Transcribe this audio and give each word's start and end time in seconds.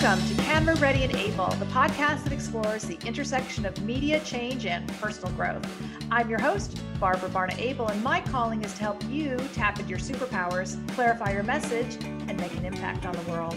Welcome 0.00 0.26
to 0.26 0.42
Camera 0.44 0.74
Ready 0.76 1.04
and 1.04 1.14
Able, 1.14 1.48
the 1.48 1.66
podcast 1.66 2.24
that 2.24 2.32
explores 2.32 2.82
the 2.84 2.98
intersection 3.06 3.66
of 3.66 3.78
media 3.82 4.20
change 4.20 4.64
and 4.64 4.88
personal 4.94 5.30
growth. 5.34 5.62
I'm 6.10 6.30
your 6.30 6.40
host, 6.40 6.80
Barbara 6.98 7.28
Barna 7.28 7.58
Abel, 7.58 7.86
and 7.88 8.02
my 8.02 8.22
calling 8.22 8.64
is 8.64 8.72
to 8.72 8.80
help 8.80 9.04
you 9.10 9.36
tap 9.52 9.78
into 9.78 9.90
your 9.90 9.98
superpowers, 9.98 10.82
clarify 10.94 11.32
your 11.32 11.42
message, 11.42 12.02
and 12.02 12.40
make 12.40 12.56
an 12.56 12.64
impact 12.64 13.04
on 13.04 13.12
the 13.12 13.30
world. 13.30 13.54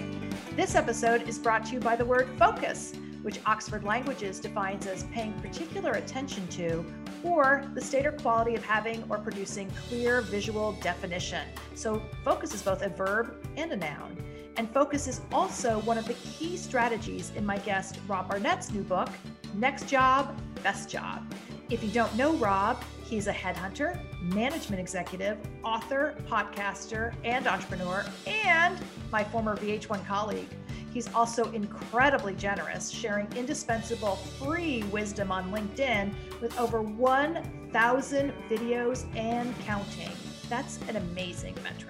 This 0.58 0.76
episode 0.76 1.22
is 1.30 1.40
brought 1.40 1.66
to 1.68 1.76
you 1.76 1.80
by 1.80 1.96
the 1.96 2.06
word 2.06 2.28
focus, 2.38 2.92
which 3.22 3.40
Oxford 3.46 3.86
Languages 3.86 4.42
defines 4.42 4.88
as 4.88 5.06
paying 5.06 5.32
particular 5.40 5.94
attention 5.94 6.46
to 6.50 6.86
or 7.24 7.66
the 7.74 7.82
state 7.82 8.06
or 8.06 8.12
quality 8.12 8.56
of 8.56 8.64
having 8.64 9.02
or 9.10 9.20
producing 9.20 9.72
clear 9.88 10.20
visual 10.20 10.74
definition. 10.82 11.48
So, 11.76 12.04
focus 12.26 12.54
is 12.54 12.62
both 12.62 12.82
a 12.82 12.90
verb 12.90 13.38
and 13.56 13.72
a 13.72 13.78
noun. 13.78 14.18
And 14.58 14.70
focus 14.72 15.08
is 15.08 15.22
also 15.32 15.80
one 15.80 15.98
of 15.98 16.06
the 16.06 16.14
key 16.14 16.56
strategies 16.56 17.32
in 17.36 17.46
my 17.46 17.58
guest 17.60 18.00
Rob 18.08 18.30
Barnett's 18.30 18.72
new 18.72 18.84
book, 18.84 19.10
Next 19.54 19.88
Job, 19.88 20.38
Best 20.64 20.90
Job. 20.90 21.22
If 21.70 21.84
you 21.84 21.90
don't 21.90 22.16
know 22.16 22.34
Rob, 22.36 22.82
he's 23.04 23.28
a 23.28 23.34
headhunter, 23.34 24.00
management 24.22 24.80
executive, 24.80 25.38
author, 25.64 26.16
podcaster, 26.28 27.14
and 27.24 27.48
entrepreneur, 27.48 28.06
and 28.28 28.80
my 29.12 29.24
former 29.24 29.58
VH1 29.58 30.06
colleague. 30.06 30.48
He's 30.94 31.14
also 31.14 31.52
incredibly 31.52 32.36
generous, 32.36 32.90
sharing 32.90 33.28
indispensable 33.36 34.16
free 34.16 34.84
wisdom 34.84 35.30
on 35.30 35.52
LinkedIn 35.52 36.14
with 36.40 36.58
over 36.58 36.82
1,000 36.82 38.34
videos 38.50 39.18
and 39.18 39.54
counting. 39.60 40.12
That's 40.48 40.80
an 40.88 40.96
amazing 40.96 41.56
metric. 41.64 41.85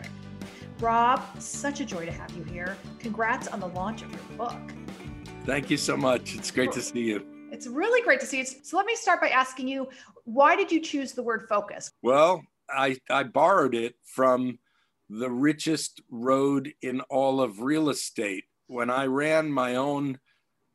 Rob, 0.79 1.23
such 1.39 1.79
a 1.79 1.85
joy 1.85 2.05
to 2.05 2.11
have 2.11 2.31
you 2.31 2.43
here. 2.43 2.75
Congrats 2.99 3.47
on 3.47 3.59
the 3.59 3.67
launch 3.67 4.01
of 4.01 4.11
your 4.11 4.19
book. 4.37 4.59
Thank 5.45 5.69
you 5.69 5.77
so 5.77 5.95
much. 5.95 6.35
It's 6.35 6.51
great 6.51 6.71
to 6.73 6.81
see 6.81 7.01
you. 7.01 7.25
It's 7.51 7.67
really 7.67 8.01
great 8.01 8.19
to 8.19 8.25
see 8.25 8.39
you. 8.39 8.45
So 8.45 8.75
let 8.75 8.85
me 8.85 8.95
start 8.95 9.21
by 9.21 9.29
asking 9.29 9.69
you, 9.69 9.87
why 10.25 10.55
did 10.55 10.71
you 10.71 10.81
choose 10.81 11.13
the 11.13 11.23
word 11.23 11.45
focus? 11.47 11.91
Well, 12.01 12.43
I, 12.69 12.97
I 13.09 13.23
borrowed 13.23 13.75
it 13.75 13.95
from 14.03 14.59
the 15.09 15.29
richest 15.29 16.01
road 16.09 16.73
in 16.81 17.01
all 17.01 17.39
of 17.39 17.61
real 17.61 17.89
estate. 17.89 18.43
When 18.67 18.89
I 18.89 19.05
ran 19.05 19.51
my 19.51 19.75
own 19.75 20.19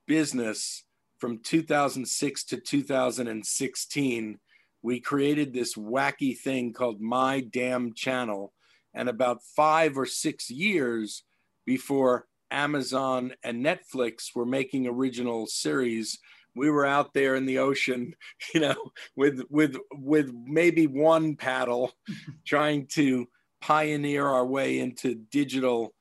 business 0.06 0.84
from 1.18 1.40
2006 1.42 2.44
to 2.44 2.56
2016, 2.56 4.38
we 4.82 5.00
created 5.00 5.52
this 5.52 5.74
wacky 5.74 6.38
thing 6.38 6.72
called 6.72 7.00
My 7.00 7.40
Damn 7.40 7.92
Channel 7.92 8.54
and 8.94 9.08
about 9.08 9.42
five 9.56 9.96
or 9.96 10.06
six 10.06 10.50
years 10.50 11.22
before 11.66 12.26
Amazon 12.50 13.32
and 13.44 13.64
Netflix 13.64 14.34
were 14.34 14.46
making 14.46 14.86
original 14.86 15.46
series, 15.46 16.18
we 16.56 16.70
were 16.70 16.86
out 16.86 17.14
there 17.14 17.36
in 17.36 17.46
the 17.46 17.58
ocean, 17.58 18.14
you 18.54 18.60
know, 18.60 18.90
with 19.16 19.42
with 19.50 19.76
with 19.92 20.32
maybe 20.46 20.86
one 20.86 21.36
paddle, 21.36 21.92
trying 22.46 22.86
to 22.88 23.28
pioneer 23.60 24.26
our 24.26 24.46
way 24.46 24.78
into 24.78 25.14
digital 25.14 25.94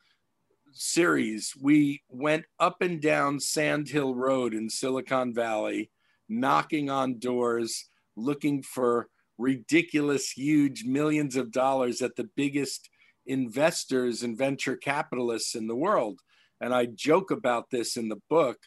series. 0.71 1.53
We 1.59 2.01
went 2.09 2.45
up 2.59 2.81
and 2.81 3.01
down 3.01 3.39
Sand 3.39 3.89
Hill 3.89 4.15
Road 4.15 4.53
in 4.53 4.69
Silicon 4.69 5.33
Valley, 5.33 5.91
knocking 6.27 6.89
on 6.89 7.19
doors, 7.19 7.89
looking 8.15 8.63
for 8.63 9.09
ridiculous, 9.39 10.29
huge 10.29 10.83
millions 10.83 11.35
of 11.35 11.51
dollars 11.51 12.03
at 12.03 12.15
the 12.17 12.29
biggest 12.35 12.89
investors 13.25 14.21
and 14.21 14.37
venture 14.37 14.75
capitalists 14.75 15.55
in 15.55 15.65
the 15.65 15.75
world. 15.75 16.19
And 16.61 16.73
I 16.73 16.85
joke 16.87 17.31
about 17.31 17.71
this 17.71 17.95
in 17.95 18.09
the 18.09 18.21
book. 18.29 18.57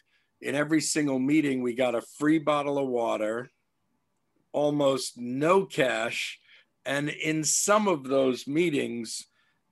In 0.41 0.55
every 0.55 0.81
single 0.81 1.19
meeting, 1.19 1.61
we 1.61 1.73
got 1.73 1.95
a 1.95 2.01
free 2.17 2.39
bottle 2.39 2.77
of 2.77 2.87
water, 2.87 3.49
almost 4.51 5.13
no 5.15 5.65
cash. 5.65 6.39
And 6.85 7.09
in 7.09 7.43
some 7.43 7.87
of 7.87 8.03
those 8.03 8.47
meetings, 8.47 9.27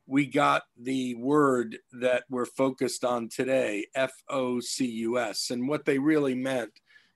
we 0.06 0.26
got 0.28 0.64
the 0.80 1.16
word 1.16 1.78
that 1.94 2.24
we're 2.30 2.46
focused 2.46 3.04
on 3.04 3.28
today, 3.28 3.88
F 3.96 4.14
O 4.30 4.60
C 4.60 4.86
U 4.86 5.20
S. 5.20 5.50
And 5.50 5.68
what 5.68 5.86
they 5.86 5.98
really 5.98 6.36
meant 6.36 6.72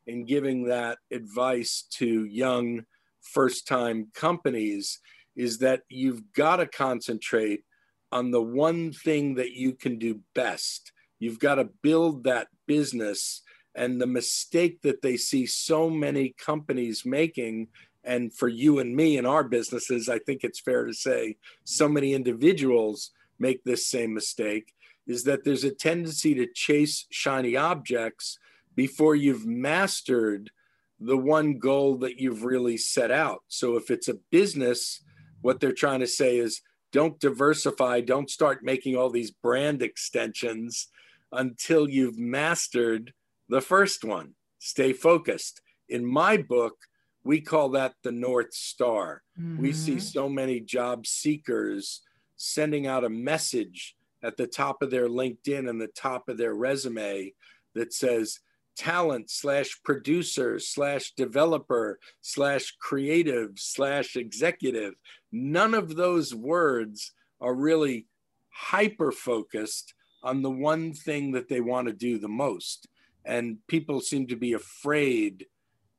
in 0.08 0.26
giving 0.26 0.66
that 0.66 0.98
advice 1.12 1.86
to 1.92 2.26
young 2.26 2.86
first 3.34 3.68
time 3.68 4.08
companies 4.14 5.00
is 5.36 5.58
that 5.60 5.82
you've 5.90 6.34
got 6.34 6.58
to 6.58 6.66
concentrate 6.66 7.64
on 8.12 8.32
the 8.32 8.42
one 8.42 8.94
thing 8.94 9.36
that 9.36 9.52
you 9.52 9.74
can 9.74 10.00
do 10.00 10.22
best. 10.34 10.92
You've 11.20 11.40
got 11.40 11.56
to 11.56 11.70
build 11.82 12.24
that 12.24 12.48
business. 12.68 13.42
And 13.76 14.00
the 14.00 14.08
mistake 14.08 14.82
that 14.84 15.02
they 15.02 15.18
see 15.18 15.46
so 15.46 15.90
many 15.90 16.34
companies 16.38 17.06
making, 17.06 17.68
and 18.06 18.34
for 18.34 18.48
you 18.48 18.80
and 18.80 18.96
me 18.96 19.18
in 19.18 19.26
our 19.26 19.44
businesses, 19.44 20.08
I 20.08 20.20
think 20.20 20.44
it's 20.44 20.62
fair 20.62 20.86
to 20.86 20.94
say 20.94 21.36
so 21.66 21.90
many 21.90 22.14
individuals 22.14 23.12
make 23.38 23.64
this 23.64 23.88
same 23.88 24.14
mistake, 24.14 24.74
is 25.08 25.26
that 25.26 25.44
there's 25.44 25.66
a 25.66 25.72
tendency 25.72 26.34
to 26.36 26.48
chase 26.54 27.06
shiny 27.12 27.58
objects 27.58 28.40
before 28.76 29.16
you've 29.16 29.46
mastered 29.46 30.52
the 31.00 31.18
one 31.18 31.58
goal 31.60 31.98
that 31.98 32.20
you've 32.20 32.44
really 32.44 32.78
set 32.78 33.12
out. 33.12 33.44
So 33.48 33.76
if 33.76 33.92
it's 33.92 34.08
a 34.08 34.20
business, 34.32 35.04
what 35.42 35.60
they're 35.60 35.72
trying 35.72 36.00
to 36.00 36.08
say 36.08 36.38
is 36.38 36.62
don't 36.92 37.20
diversify, 37.20 38.02
don't 38.02 38.30
start 38.30 38.64
making 38.64 38.96
all 38.96 39.10
these 39.10 39.32
brand 39.32 39.82
extensions 39.82 40.88
until 41.32 41.90
you've 41.90 42.18
mastered 42.18 43.14
the 43.50 43.62
first 43.62 44.04
one. 44.04 44.36
Stay 44.60 44.94
focused. 44.94 45.62
In 45.90 46.06
my 46.06 46.38
book, 46.38 46.76
we 47.24 47.42
call 47.42 47.70
that 47.70 47.94
the 48.04 48.12
North 48.12 48.54
Star. 48.54 49.22
Mm-hmm. 49.40 49.62
We 49.62 49.74
see 49.74 50.00
so 50.00 50.30
many 50.30 50.60
job 50.60 51.06
seekers 51.06 52.02
sending 52.38 52.88
out 52.88 53.04
a 53.04 53.10
message 53.10 53.96
at 54.24 54.38
the 54.38 54.48
top 54.48 54.82
of 54.82 54.92
their 54.92 55.08
LinkedIn 55.08 55.70
and 55.70 55.80
the 55.80 55.88
top 55.88 56.30
of 56.30 56.38
their 56.38 56.54
resume 56.54 57.34
that 57.74 57.94
says, 57.94 58.40
talent 58.76 59.30
slash 59.30 59.80
producer 59.84 60.60
slash 60.60 61.14
developer 61.16 62.00
slash 62.22 62.76
creative 62.80 63.52
slash 63.56 64.16
executive. 64.16 64.94
None 65.32 65.74
of 65.74 65.96
those 65.96 66.34
words 66.34 67.14
are 67.42 67.54
really 67.54 68.08
hyper 68.50 69.12
focused 69.12 69.94
on 70.24 70.42
the 70.42 70.50
one 70.50 70.94
thing 70.94 71.32
that 71.34 71.50
they 71.50 71.62
want 71.62 71.88
to 71.88 71.94
do 71.94 72.18
the 72.18 72.28
most. 72.28 72.88
And 73.24 73.58
people 73.68 74.02
seem 74.02 74.28
to 74.28 74.36
be 74.36 74.54
afraid 74.54 75.46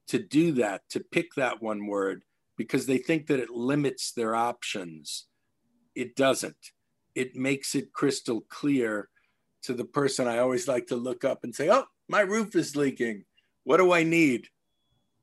to 0.08 0.18
do 0.18 0.52
that, 0.52 0.82
to 0.90 1.00
pick 1.00 1.34
that 1.34 1.62
one 1.62 1.86
word, 1.86 2.22
because 2.56 2.86
they 2.86 2.98
think 2.98 3.26
that 3.26 3.40
it 3.40 3.50
limits 3.50 4.12
their 4.12 4.34
options. 4.34 5.26
It 5.94 6.16
doesn't. 6.16 6.72
It 7.14 7.34
makes 7.36 7.74
it 7.74 7.92
crystal 7.92 8.42
clear 8.48 9.08
to 9.62 9.74
the 9.74 9.84
person 9.84 10.28
I 10.28 10.38
always 10.38 10.68
like 10.68 10.86
to 10.88 10.96
look 10.96 11.24
up 11.24 11.42
and 11.42 11.54
say, 11.54 11.68
oh, 11.70 11.84
my 12.08 12.20
roof 12.20 12.54
is 12.54 12.76
leaking. 12.76 13.24
What 13.64 13.78
do 13.78 13.92
I 13.92 14.02
need? 14.02 14.48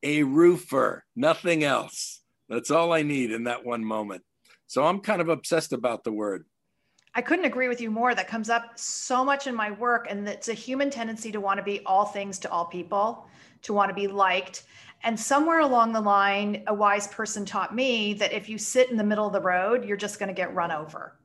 A 0.03 0.23
roofer, 0.23 1.05
nothing 1.15 1.63
else. 1.63 2.21
That's 2.49 2.71
all 2.71 2.91
I 2.91 3.03
need 3.03 3.31
in 3.31 3.45
that 3.45 3.65
one 3.65 3.85
moment. 3.85 4.23
So 4.67 4.85
I'm 4.85 4.99
kind 4.99 5.21
of 5.21 5.29
obsessed 5.29 5.71
about 5.71 6.03
the 6.03 6.11
word. 6.11 6.45
I 7.15 7.21
couldn't 7.21 7.45
agree 7.45 7.67
with 7.67 7.79
you 7.79 7.91
more. 7.91 8.15
That 8.15 8.27
comes 8.27 8.49
up 8.49 8.71
so 8.75 9.23
much 9.23 9.47
in 9.47 9.55
my 9.55 9.71
work. 9.71 10.07
And 10.09 10.27
it's 10.27 10.49
a 10.49 10.53
human 10.53 10.89
tendency 10.89 11.31
to 11.31 11.39
want 11.39 11.57
to 11.57 11.63
be 11.63 11.81
all 11.85 12.05
things 12.05 12.39
to 12.39 12.51
all 12.51 12.65
people, 12.65 13.27
to 13.61 13.73
want 13.73 13.89
to 13.89 13.95
be 13.95 14.07
liked. 14.07 14.63
And 15.03 15.19
somewhere 15.19 15.59
along 15.59 15.93
the 15.93 16.01
line, 16.01 16.63
a 16.67 16.73
wise 16.73 17.07
person 17.07 17.45
taught 17.45 17.75
me 17.75 18.13
that 18.15 18.33
if 18.33 18.49
you 18.49 18.57
sit 18.57 18.89
in 18.89 18.97
the 18.97 19.03
middle 19.03 19.27
of 19.27 19.33
the 19.33 19.41
road, 19.41 19.85
you're 19.85 19.97
just 19.97 20.17
going 20.17 20.29
to 20.29 20.33
get 20.33 20.55
run 20.55 20.71
over. 20.71 21.19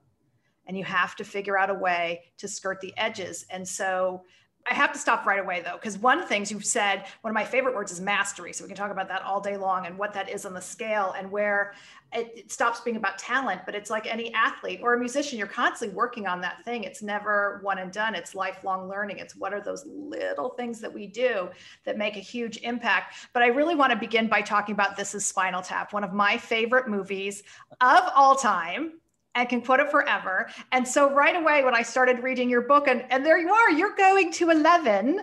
And 0.67 0.77
you 0.77 0.85
have 0.85 1.17
to 1.17 1.25
figure 1.25 1.59
out 1.59 1.71
a 1.71 1.75
way 1.75 2.25
to 2.37 2.49
skirt 2.49 2.81
the 2.81 2.93
edges. 2.99 3.47
And 3.51 3.67
so 3.67 4.25
I 4.71 4.75
have 4.75 4.93
to 4.93 4.99
stop 4.99 5.27
right 5.27 5.41
away 5.41 5.63
though, 5.63 5.75
because 5.75 5.99
one 5.99 6.21
of 6.21 6.29
things 6.29 6.51
you've 6.51 6.65
said, 6.65 7.07
one 7.23 7.31
of 7.31 7.35
my 7.35 7.45
favorite 7.45 7.75
words 7.75 7.91
is 7.91 8.01
mastery. 8.01 8.53
So 8.53 8.65
we 8.65 8.69
can 8.69 8.77
talk 8.77 8.91
about 8.91 9.09
that 9.09 9.23
all 9.23 9.41
day 9.41 9.57
long 9.57 9.87
and 9.87 9.97
what 9.97 10.13
that 10.15 10.29
is 10.29 10.45
on 10.45 10.55
the 10.55 10.61
scale 10.61 11.15
and 11.17 11.31
where 11.31 11.75
it, 12.13 12.33
it, 12.37 12.53
stops 12.53 12.81
being 12.81 12.97
about 12.97 13.19
talent, 13.19 13.63
but 13.67 13.75
it's 13.75 13.91
like 13.91 14.07
any 14.07 14.33
athlete 14.33 14.81
or 14.83 14.95
a 14.95 14.99
musician, 14.99 15.39
you're 15.39 15.47
constantly 15.47 15.95
working 15.95 16.27
on 16.27 16.41
that 16.41 16.65
thing. 16.65 16.85
It's 16.85 17.03
never 17.03 17.61
one 17.63 17.79
and 17.79 17.93
done. 17.93 18.15
It's 18.15 18.35
lifelong 18.35 18.89
learning. 18.89 19.19
It's 19.19 19.37
what 19.37 19.53
are 19.53 19.61
those 19.61 19.85
little 19.87 20.51
things 20.51 20.81
that 20.81 20.93
we 20.93 21.07
do 21.07 21.49
that 21.85 21.99
make 21.99 22.17
a 22.17 22.21
huge 22.21 22.59
impact. 22.59 23.29
But 23.33 23.43
I 23.43 23.49
really 23.49 23.75
want 23.75 23.93
to 23.93 23.99
begin 23.99 24.27
by 24.27 24.43
talking 24.43 24.75
about 24.75 24.97
This 24.97 25.15
is 25.15 25.27
Spinal 25.27 25.63
Tap, 25.63 25.93
one 25.93 26.05
of 26.05 26.13
my 26.13 26.39
favorite 26.39 26.89
movies 26.89 27.43
of 27.81 28.03
all 28.15 28.35
time 28.37 28.95
and 29.39 29.49
can 29.49 29.63
quote 29.63 29.81
it 29.81 29.91
forever. 29.91 30.49
And 30.73 30.87
so 30.87 31.13
right 31.13 31.37
away, 31.37 31.65
when 31.65 31.75
I 31.75 31.83
started 31.83 32.23
reading 32.23 32.51
your 32.51 32.63
book, 32.63 32.89
and, 32.89 33.05
and 33.11 33.25
there 33.25 33.39
you 33.39 33.51
are, 33.51 33.71
you're 33.71 33.97
going 33.97 34.33
to 34.33 34.51
11 34.51 35.21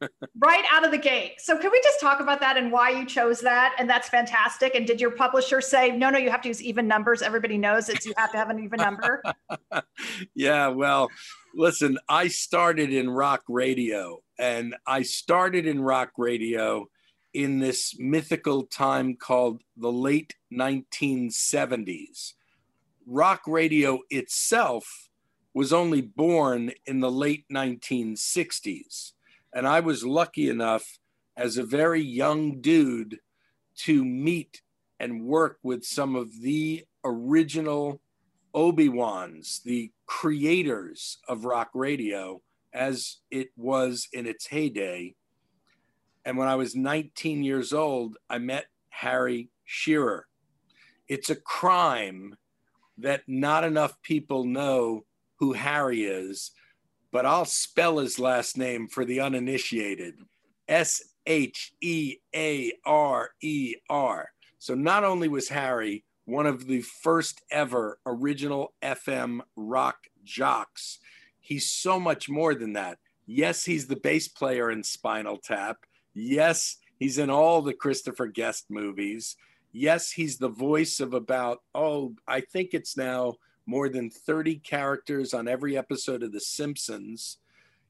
right 0.38 0.64
out 0.72 0.84
of 0.84 0.90
the 0.90 0.98
gate. 0.98 1.34
So 1.38 1.58
can 1.58 1.70
we 1.70 1.80
just 1.82 2.00
talk 2.00 2.20
about 2.20 2.40
that 2.40 2.56
and 2.56 2.72
why 2.72 2.90
you 2.90 3.06
chose 3.06 3.40
that? 3.42 3.76
And 3.78 3.88
that's 3.88 4.08
fantastic. 4.08 4.74
And 4.74 4.86
did 4.86 5.00
your 5.00 5.10
publisher 5.10 5.60
say, 5.60 5.90
no, 5.90 6.10
no, 6.10 6.18
you 6.18 6.30
have 6.30 6.40
to 6.42 6.48
use 6.48 6.62
even 6.62 6.88
numbers? 6.88 7.22
Everybody 7.22 7.58
knows 7.58 7.88
it's 7.88 8.06
you 8.06 8.14
have 8.16 8.32
to 8.32 8.38
have 8.38 8.50
an 8.50 8.60
even 8.60 8.78
number. 8.78 9.22
yeah, 10.34 10.68
well, 10.68 11.10
Listen, 11.56 11.98
I 12.08 12.28
started 12.28 12.92
in 12.92 13.08
rock 13.08 13.44
radio, 13.48 14.22
and 14.38 14.74
I 14.86 15.02
started 15.02 15.66
in 15.66 15.80
rock 15.80 16.10
radio 16.18 16.86
in 17.32 17.60
this 17.60 17.94
mythical 17.96 18.64
time 18.64 19.14
called 19.14 19.62
the 19.76 19.92
late 19.92 20.34
1970s. 20.52 22.32
Rock 23.06 23.42
radio 23.46 24.00
itself 24.10 25.08
was 25.52 25.72
only 25.72 26.00
born 26.00 26.72
in 26.86 27.00
the 27.00 27.10
late 27.10 27.44
1960s. 27.52 29.12
And 29.54 29.68
I 29.68 29.80
was 29.80 30.04
lucky 30.04 30.48
enough 30.48 30.98
as 31.36 31.56
a 31.56 31.64
very 31.64 32.02
young 32.02 32.60
dude 32.60 33.18
to 33.76 34.04
meet 34.04 34.62
and 34.98 35.24
work 35.24 35.58
with 35.62 35.84
some 35.84 36.16
of 36.16 36.40
the 36.40 36.84
original 37.04 38.00
Obi-Wans, 38.54 39.60
the 39.64 39.92
creators 40.06 41.18
of 41.28 41.44
rock 41.44 41.70
radio 41.74 42.40
as 42.72 43.18
it 43.30 43.48
was 43.56 44.08
in 44.12 44.26
its 44.26 44.46
heyday. 44.46 45.14
And 46.24 46.38
when 46.38 46.48
I 46.48 46.54
was 46.54 46.74
19 46.74 47.42
years 47.42 47.72
old, 47.72 48.16
I 48.30 48.38
met 48.38 48.66
Harry 48.88 49.50
Shearer. 49.64 50.26
It's 51.08 51.30
a 51.30 51.36
crime 51.36 52.36
that 52.98 53.22
not 53.26 53.64
enough 53.64 54.00
people 54.02 54.44
know 54.44 55.04
who 55.38 55.52
Harry 55.52 56.04
is, 56.04 56.52
but 57.10 57.26
I'll 57.26 57.44
spell 57.44 57.98
his 57.98 58.18
last 58.18 58.56
name 58.56 58.88
for 58.88 59.04
the 59.04 59.20
uninitiated 59.20 60.14
S 60.68 61.02
H 61.26 61.72
E 61.80 62.16
A 62.34 62.72
R 62.84 63.30
E 63.40 63.74
R. 63.88 64.30
So 64.58 64.74
not 64.74 65.04
only 65.04 65.28
was 65.28 65.48
Harry 65.48 66.04
one 66.26 66.46
of 66.46 66.66
the 66.66 66.80
first 66.80 67.42
ever 67.50 67.98
original 68.06 68.72
FM 68.82 69.40
rock 69.56 69.98
jocks, 70.24 70.98
he's 71.38 71.70
so 71.70 72.00
much 72.00 72.28
more 72.28 72.54
than 72.54 72.72
that. 72.72 72.98
Yes, 73.26 73.64
he's 73.64 73.86
the 73.86 73.96
bass 73.96 74.28
player 74.28 74.70
in 74.70 74.82
Spinal 74.82 75.38
Tap. 75.38 75.78
Yes, 76.14 76.76
he's 76.98 77.18
in 77.18 77.30
all 77.30 77.62
the 77.62 77.74
Christopher 77.74 78.26
Guest 78.26 78.66
movies. 78.70 79.36
Yes, 79.76 80.12
he's 80.12 80.38
the 80.38 80.48
voice 80.48 81.00
of 81.00 81.14
about, 81.14 81.58
oh, 81.74 82.14
I 82.28 82.42
think 82.42 82.70
it's 82.72 82.96
now 82.96 83.34
more 83.66 83.88
than 83.88 84.08
30 84.08 84.60
characters 84.60 85.34
on 85.34 85.48
every 85.48 85.76
episode 85.76 86.22
of 86.22 86.30
The 86.30 86.40
Simpsons. 86.40 87.38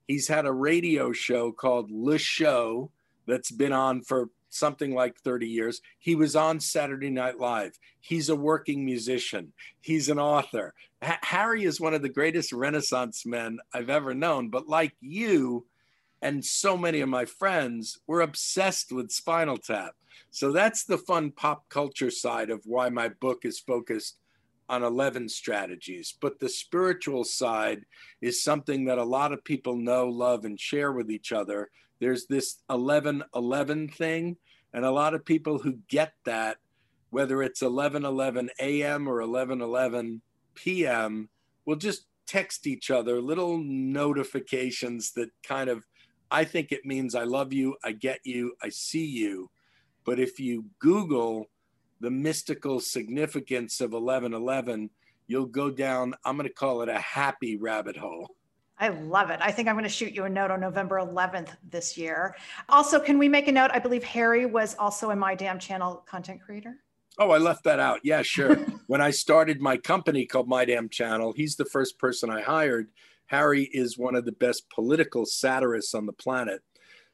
He's 0.09 0.27
had 0.27 0.47
a 0.47 0.53
radio 0.53 1.13
show 1.13 1.53
called 1.53 1.91
Le 1.91 2.17
Show 2.17 2.91
that's 3.27 3.51
been 3.51 3.75
on 3.75 4.01
for 4.01 4.31
something 4.49 4.95
like 4.95 5.19
30 5.19 5.47
years. 5.47 5.83
He 5.99 6.15
was 6.15 6.35
on 6.35 6.59
Saturday 6.59 7.11
Night 7.11 7.39
Live. 7.39 7.79
He's 8.01 8.31
a 8.31 8.37
working 8.37 8.87
musician. 8.87 9.53
He's 9.83 10.09
an 10.09 10.19
author. 10.19 10.73
H- 11.03 11.19
Harry 11.21 11.65
is 11.65 11.83
one 11.83 11.93
of 11.93 12.01
the 12.01 12.09
greatest 12.09 12.51
Renaissance 12.55 13.27
men 13.27 13.59
I've 13.75 13.91
ever 13.91 14.15
known. 14.15 14.49
But 14.49 14.69
like 14.69 14.95
you 15.03 15.67
and 16.25 16.43
so 16.43 16.75
many 16.75 17.03
of 17.03 17.09
my 17.11 17.27
friends, 17.27 18.01
we're 18.07 18.23
obsessed 18.23 18.91
with 18.91 19.13
Spinal 19.13 19.59
Tap. 19.59 19.93
So 20.31 20.53
that's 20.53 20.85
the 20.85 20.97
fun 20.97 21.31
pop 21.31 21.69
culture 21.69 22.11
side 22.11 22.49
of 22.49 22.63
why 22.65 22.89
my 22.89 23.09
book 23.09 23.45
is 23.45 23.61
focused 23.61 24.17
on 24.71 24.83
11 24.83 25.29
strategies. 25.29 26.15
But 26.19 26.41
the 26.41 26.49
spiritual 26.49 27.25
side 27.25 27.85
is 28.23 28.43
something 28.43 28.87
that 28.87 28.97
a 28.97 29.05
lot 29.05 29.35
of 29.35 29.45
people 29.45 29.77
know, 29.77 30.09
love, 30.09 30.47
and 30.47 30.59
share 30.59 30.93
with 30.93 31.11
each 31.11 31.31
other. 31.31 31.69
There's 32.01 32.27
this 32.27 32.63
11 32.71 33.23
11 33.35 33.89
thing, 33.89 34.39
and 34.73 34.87
a 34.87 34.91
lot 34.91 35.13
of 35.13 35.27
people 35.27 35.59
who 35.59 35.79
get 35.89 36.15
that, 36.25 36.57
whether 37.11 37.43
it's 37.43 37.61
11 37.61 38.07
11 38.07 38.49
a.m. 38.61 39.09
or 39.09 39.21
11 39.21 39.61
11 39.61 40.23
p.m., 40.55 41.29
will 41.67 41.77
just 41.77 42.07
text 42.27 42.67
each 42.67 42.91
other 42.91 43.21
little 43.21 43.59
notifications 43.59 45.13
that 45.13 45.29
kind 45.43 45.69
of, 45.69 45.85
I 46.35 46.43
think 46.43 46.73
it 46.73 46.85
means 46.85 47.15
I 47.15 47.23
love 47.23 47.53
you, 47.53 47.77
I 47.85 47.93
get 47.93 48.19
you, 48.25 48.57
I 48.61 48.69
see 48.69 49.07
you. 49.07 49.51
But 50.05 50.19
if 50.19 50.41
you 50.41 50.65
Google 50.81 51.47
the 52.01 52.11
mystical 52.11 52.81
significance 52.81 53.81
of 53.81 53.93
1111, 53.93 54.91
you'll 55.29 55.47
go 55.47 55.71
down, 55.71 56.13
I'm 56.25 56.37
going 56.37 56.49
to 56.49 56.53
call 56.53 56.83
it 56.83 56.89
a 56.89 56.99
happy 56.99 57.57
rabbit 57.57 57.97
hole. 57.97 58.35
I 58.81 58.89
love 58.89 59.31
it. 59.31 59.39
I 59.41 59.53
think 59.53 59.69
I'm 59.69 59.77
going 59.77 59.85
to 59.85 59.89
shoot 59.89 60.13
you 60.13 60.25
a 60.25 60.29
note 60.29 60.51
on 60.51 60.61
November 60.61 60.97
11th 60.97 61.51
this 61.71 61.97
year. 61.97 62.35
Also, 62.69 62.99
can 62.99 63.17
we 63.17 63.29
make 63.29 63.47
a 63.47 63.53
note? 63.53 63.71
I 63.73 63.79
believe 63.79 64.03
Harry 64.03 64.45
was 64.45 64.75
also 64.77 65.11
a 65.11 65.17
My 65.17 65.37
Damn 65.37 65.61
Channel 65.61 66.03
content 66.05 66.41
creator. 66.45 66.83
Oh, 67.17 67.31
I 67.31 67.39
left 67.39 67.63
that 67.63 67.79
out. 67.79 68.01
Yeah, 68.03 68.23
sure. 68.23 68.57
when 68.89 69.01
I 69.01 69.13
started 69.13 69.61
my 69.61 69.77
company 69.77 70.27
called 70.27 70.49
My 70.49 70.65
Damn 70.65 70.89
Channel, 70.89 71.33
he's 71.37 71.55
the 71.55 71.65
first 71.65 71.97
person 71.97 72.29
I 72.29 72.41
hired. 72.41 72.89
Harry 73.27 73.65
is 73.73 73.99
one 73.99 74.15
of 74.15 74.25
the 74.25 74.33
best 74.33 74.69
political 74.71 75.25
satirists 75.25 75.95
on 75.95 76.07
the 76.07 76.13
planet. 76.13 76.63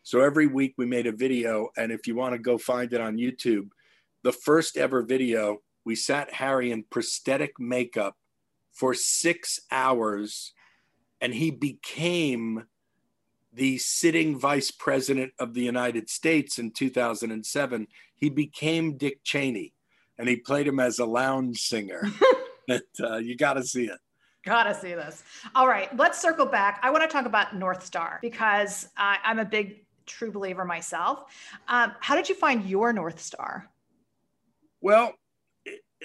So 0.02 0.20
every 0.20 0.46
week 0.46 0.74
we 0.76 0.86
made 0.86 1.06
a 1.06 1.12
video, 1.12 1.68
and 1.76 1.92
if 1.92 2.06
you 2.06 2.14
want 2.14 2.32
to 2.32 2.38
go 2.38 2.58
find 2.58 2.92
it 2.92 3.00
on 3.00 3.16
YouTube, 3.16 3.68
the 4.22 4.32
first 4.32 4.76
ever 4.76 5.02
video, 5.02 5.58
we 5.84 5.94
sat 5.94 6.32
Harry 6.32 6.72
in 6.72 6.84
prosthetic 6.84 7.58
makeup 7.58 8.16
for 8.72 8.94
six 8.94 9.60
hours, 9.70 10.52
and 11.20 11.34
he 11.34 11.50
became 11.50 12.64
the 13.52 13.78
sitting 13.78 14.38
vice 14.38 14.70
president 14.70 15.32
of 15.38 15.54
the 15.54 15.62
United 15.62 16.08
States 16.08 16.58
in 16.58 16.70
2007. 16.70 17.86
He 18.14 18.30
became 18.30 18.96
Dick 18.96 19.22
Cheney, 19.24 19.74
and 20.18 20.28
he 20.28 20.36
played 20.36 20.66
him 20.66 20.80
as 20.80 20.98
a 20.98 21.06
lounge 21.06 21.60
singer. 21.60 22.08
and, 22.68 22.82
uh, 23.02 23.16
you 23.16 23.36
got 23.36 23.54
to 23.54 23.64
see 23.64 23.86
it. 23.86 23.98
Gotta 24.44 24.74
see 24.74 24.94
this. 24.94 25.22
All 25.54 25.68
right, 25.68 25.94
let's 25.96 26.20
circle 26.20 26.46
back. 26.46 26.80
I 26.82 26.90
want 26.90 27.02
to 27.02 27.08
talk 27.08 27.26
about 27.26 27.54
North 27.54 27.84
Star 27.84 28.18
because 28.22 28.88
I'm 28.96 29.38
a 29.38 29.44
big 29.44 29.84
true 30.06 30.32
believer 30.32 30.64
myself. 30.64 31.24
Um, 31.68 31.92
how 32.00 32.16
did 32.16 32.28
you 32.28 32.34
find 32.34 32.64
your 32.64 32.92
North 32.92 33.20
Star? 33.20 33.68
Well, 34.80 35.12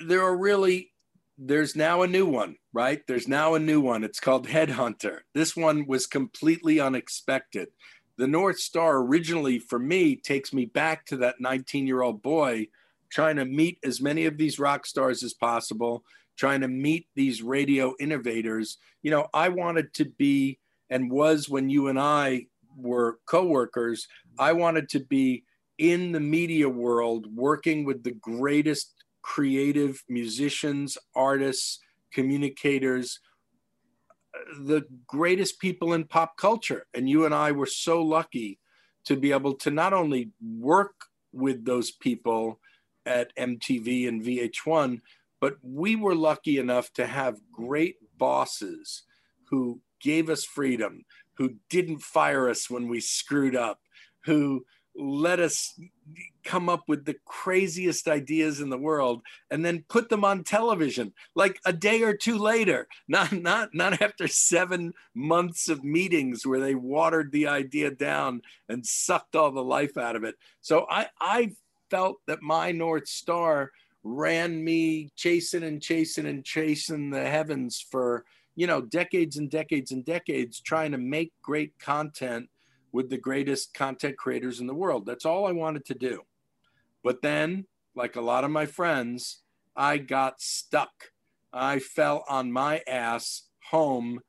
there 0.05 0.21
are 0.21 0.35
really, 0.35 0.91
there's 1.37 1.75
now 1.77 2.01
a 2.01 2.07
new 2.07 2.25
one, 2.25 2.57
right? 2.73 3.01
There's 3.07 3.27
now 3.27 3.55
a 3.55 3.59
new 3.59 3.79
one. 3.79 4.03
It's 4.03 4.19
called 4.19 4.47
Headhunter. 4.47 5.19
This 5.33 5.55
one 5.55 5.87
was 5.87 6.05
completely 6.05 6.79
unexpected. 6.79 7.69
The 8.17 8.27
North 8.27 8.59
Star 8.59 8.97
originally, 8.97 9.59
for 9.59 9.79
me, 9.79 10.17
takes 10.17 10.53
me 10.53 10.65
back 10.65 11.05
to 11.07 11.17
that 11.17 11.39
19 11.39 11.87
year 11.87 12.01
old 12.01 12.21
boy 12.21 12.67
trying 13.09 13.37
to 13.37 13.45
meet 13.45 13.79
as 13.83 14.01
many 14.01 14.25
of 14.25 14.37
these 14.37 14.59
rock 14.59 14.85
stars 14.85 15.23
as 15.23 15.33
possible, 15.33 16.03
trying 16.37 16.61
to 16.61 16.67
meet 16.67 17.07
these 17.15 17.41
radio 17.41 17.93
innovators. 17.99 18.77
You 19.01 19.11
know, 19.11 19.27
I 19.33 19.49
wanted 19.49 19.93
to 19.95 20.05
be 20.05 20.59
and 20.89 21.11
was 21.11 21.49
when 21.49 21.69
you 21.69 21.87
and 21.87 21.99
I 21.99 22.47
were 22.77 23.19
coworkers, 23.25 24.07
I 24.37 24.53
wanted 24.53 24.89
to 24.89 24.99
be 24.99 25.43
in 25.77 26.11
the 26.11 26.19
media 26.19 26.69
world 26.69 27.27
working 27.35 27.85
with 27.85 28.03
the 28.03 28.11
greatest 28.11 28.93
creative 29.21 30.03
musicians, 30.07 30.97
artists, 31.15 31.79
communicators, 32.13 33.19
the 34.59 34.83
greatest 35.07 35.59
people 35.59 35.93
in 35.93 36.03
pop 36.05 36.37
culture. 36.37 36.85
And 36.93 37.09
you 37.09 37.25
and 37.25 37.33
I 37.33 37.51
were 37.51 37.65
so 37.65 38.01
lucky 38.01 38.59
to 39.05 39.15
be 39.15 39.31
able 39.31 39.55
to 39.55 39.71
not 39.71 39.93
only 39.93 40.31
work 40.41 40.95
with 41.33 41.65
those 41.65 41.91
people 41.91 42.59
at 43.05 43.35
MTV 43.35 44.07
and 44.07 44.23
VH1, 44.23 45.01
but 45.45 45.57
we 45.61 45.95
were 45.95 46.15
lucky 46.15 46.57
enough 46.57 46.91
to 46.91 47.05
have 47.05 47.39
great 47.51 47.97
bosses 48.17 49.03
who 49.51 49.79
gave 50.01 50.27
us 50.27 50.43
freedom, 50.43 51.05
who 51.37 51.53
didn't 51.69 52.01
fire 52.01 52.49
us 52.49 52.67
when 52.67 52.87
we 52.87 52.99
screwed 52.99 53.55
up, 53.55 53.79
who 54.23 54.65
let 54.95 55.39
us 55.39 55.79
come 56.43 56.67
up 56.67 56.81
with 56.87 57.05
the 57.05 57.17
craziest 57.25 58.07
ideas 58.07 58.59
in 58.59 58.71
the 58.71 58.77
world 58.79 59.21
and 59.51 59.63
then 59.63 59.85
put 59.87 60.09
them 60.09 60.25
on 60.25 60.43
television 60.43 61.13
like 61.35 61.59
a 61.63 61.71
day 61.71 62.01
or 62.01 62.17
two 62.17 62.39
later. 62.39 62.87
Not 63.07 63.31
not 63.31 63.69
not 63.71 64.01
after 64.01 64.27
7 64.27 64.93
months 65.13 65.69
of 65.69 65.83
meetings 65.83 66.43
where 66.43 66.59
they 66.59 66.73
watered 66.73 67.31
the 67.31 67.45
idea 67.45 67.91
down 67.91 68.41
and 68.67 68.83
sucked 68.83 69.35
all 69.35 69.51
the 69.51 69.63
life 69.63 69.95
out 69.95 70.15
of 70.15 70.23
it. 70.23 70.33
So 70.61 70.87
i 70.89 71.05
i 71.21 71.51
felt 71.91 72.17
that 72.25 72.41
my 72.41 72.71
north 72.71 73.07
star 73.07 73.69
ran 74.05 74.63
me 74.63 75.09
chasing 75.15 75.63
and 75.63 75.81
chasing 75.81 76.27
and 76.27 76.45
chasing 76.45 77.09
the 77.09 77.27
heavens 77.27 77.83
for 77.89 78.23
you 78.55 78.67
know 78.67 78.79
decades 78.79 79.37
and 79.37 79.49
decades 79.49 79.91
and 79.91 80.05
decades 80.05 80.61
trying 80.61 80.91
to 80.91 80.97
make 80.97 81.33
great 81.41 81.77
content 81.79 82.47
with 82.91 83.09
the 83.09 83.17
greatest 83.17 83.73
content 83.73 84.15
creators 84.15 84.61
in 84.61 84.67
the 84.67 84.73
world. 84.73 85.05
That's 85.05 85.25
all 85.25 85.47
I 85.47 85.51
wanted 85.51 85.83
to 85.85 85.95
do. 85.95 86.21
But 87.03 87.21
then, 87.21 87.65
like 87.93 88.15
a 88.15 88.21
lot 88.21 88.45
of 88.45 88.51
my 88.51 88.67
friends, 88.67 89.41
I 89.75 89.97
got 89.97 90.39
stuck. 90.39 91.11
I 91.51 91.79
fell 91.79 92.23
on 92.29 92.51
my 92.51 92.83
ass 92.87 93.43
home, 93.71 94.21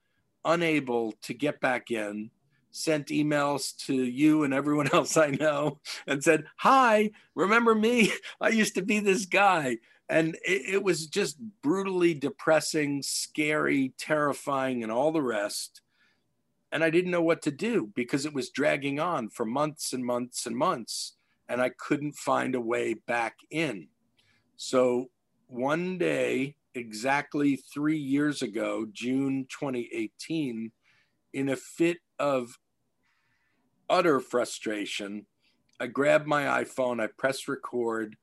unable 0.44 1.12
to 1.22 1.34
get 1.34 1.60
back 1.60 1.90
in, 1.90 2.30
sent 2.76 3.08
emails 3.08 3.76
to 3.86 3.94
you 3.94 4.44
and 4.44 4.54
everyone 4.54 4.88
else 4.92 5.16
I 5.16 5.30
know 5.30 5.80
and 6.06 6.22
said, 6.22 6.44
Hi, 6.58 7.10
remember 7.34 7.74
me? 7.74 8.12
I 8.40 8.50
used 8.50 8.74
to 8.74 8.82
be 8.82 9.00
this 9.00 9.26
guy. 9.26 9.78
And 10.08 10.36
it, 10.46 10.74
it 10.74 10.82
was 10.84 11.06
just 11.06 11.36
brutally 11.62 12.14
depressing, 12.14 13.02
scary, 13.02 13.92
terrifying, 13.98 14.84
and 14.84 14.92
all 14.92 15.10
the 15.10 15.22
rest 15.22 15.82
and 16.72 16.82
I 16.84 16.90
didn't 16.90 17.10
know 17.10 17.22
what 17.22 17.42
to 17.42 17.50
do 17.50 17.90
because 17.94 18.26
it 18.26 18.34
was 18.34 18.50
dragging 18.50 19.00
on 19.00 19.28
for 19.28 19.46
months 19.46 19.92
and 19.92 20.04
months 20.04 20.46
and 20.46 20.56
months, 20.56 21.14
and 21.48 21.60
I 21.60 21.70
couldn't 21.70 22.16
find 22.16 22.54
a 22.54 22.60
way 22.60 22.94
back 22.94 23.36
in. 23.50 23.88
So 24.56 25.10
one 25.46 25.96
day, 25.96 26.56
exactly 26.74 27.56
three 27.56 27.98
years 27.98 28.42
ago, 28.42 28.86
June 28.92 29.46
2018, 29.48 30.72
in 31.32 31.48
a 31.48 31.56
fit 31.56 31.98
of 32.18 32.58
utter 33.88 34.20
frustration, 34.20 35.26
I 35.78 35.86
grabbed 35.86 36.26
my 36.26 36.64
iPhone, 36.64 37.02
I 37.02 37.08
pressed 37.18 37.48
record, 37.48 38.16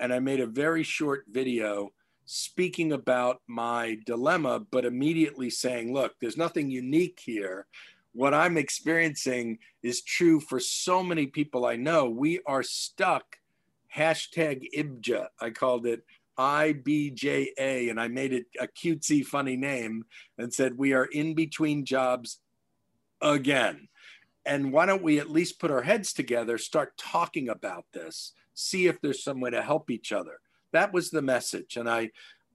and 0.00 0.12
I 0.12 0.18
made 0.18 0.40
a 0.40 0.46
very 0.46 0.82
short 0.82 1.24
video 1.30 1.90
speaking 2.24 2.92
about 2.92 3.42
my 3.46 3.98
dilemma, 4.06 4.60
but 4.70 4.84
immediately 4.84 5.50
saying, 5.50 5.92
look, 5.92 6.14
there's 6.20 6.36
nothing 6.36 6.70
unique 6.70 7.20
here. 7.22 7.66
What 8.12 8.32
I'm 8.32 8.56
experiencing 8.56 9.58
is 9.82 10.02
true 10.02 10.40
for 10.40 10.60
so 10.60 11.02
many 11.02 11.26
people 11.26 11.66
I 11.66 11.76
know. 11.76 12.08
We 12.08 12.40
are 12.46 12.62
stuck. 12.62 13.24
Hashtag 13.94 14.64
IBJA. 14.74 15.26
I 15.40 15.50
called 15.50 15.86
it 15.86 16.04
IBJA, 16.38 17.90
and 17.90 18.00
I 18.00 18.08
made 18.08 18.32
it 18.32 18.46
a 18.58 18.66
cutesy, 18.66 19.24
funny 19.24 19.56
name 19.56 20.04
and 20.38 20.52
said, 20.52 20.78
We 20.78 20.92
are 20.92 21.04
in 21.04 21.34
between 21.34 21.84
jobs 21.84 22.40
again. 23.20 23.88
And 24.46 24.72
why 24.72 24.86
don't 24.86 25.02
we 25.02 25.18
at 25.18 25.30
least 25.30 25.58
put 25.58 25.70
our 25.70 25.82
heads 25.82 26.12
together, 26.12 26.58
start 26.58 26.96
talking 26.98 27.48
about 27.48 27.86
this, 27.92 28.32
see 28.52 28.86
if 28.86 29.00
there's 29.00 29.22
some 29.22 29.40
way 29.40 29.50
to 29.50 29.62
help 29.62 29.90
each 29.90 30.12
other? 30.12 30.40
That 30.72 30.92
was 30.92 31.10
the 31.10 31.22
message. 31.22 31.76
And 31.76 31.88
I, 31.88 32.10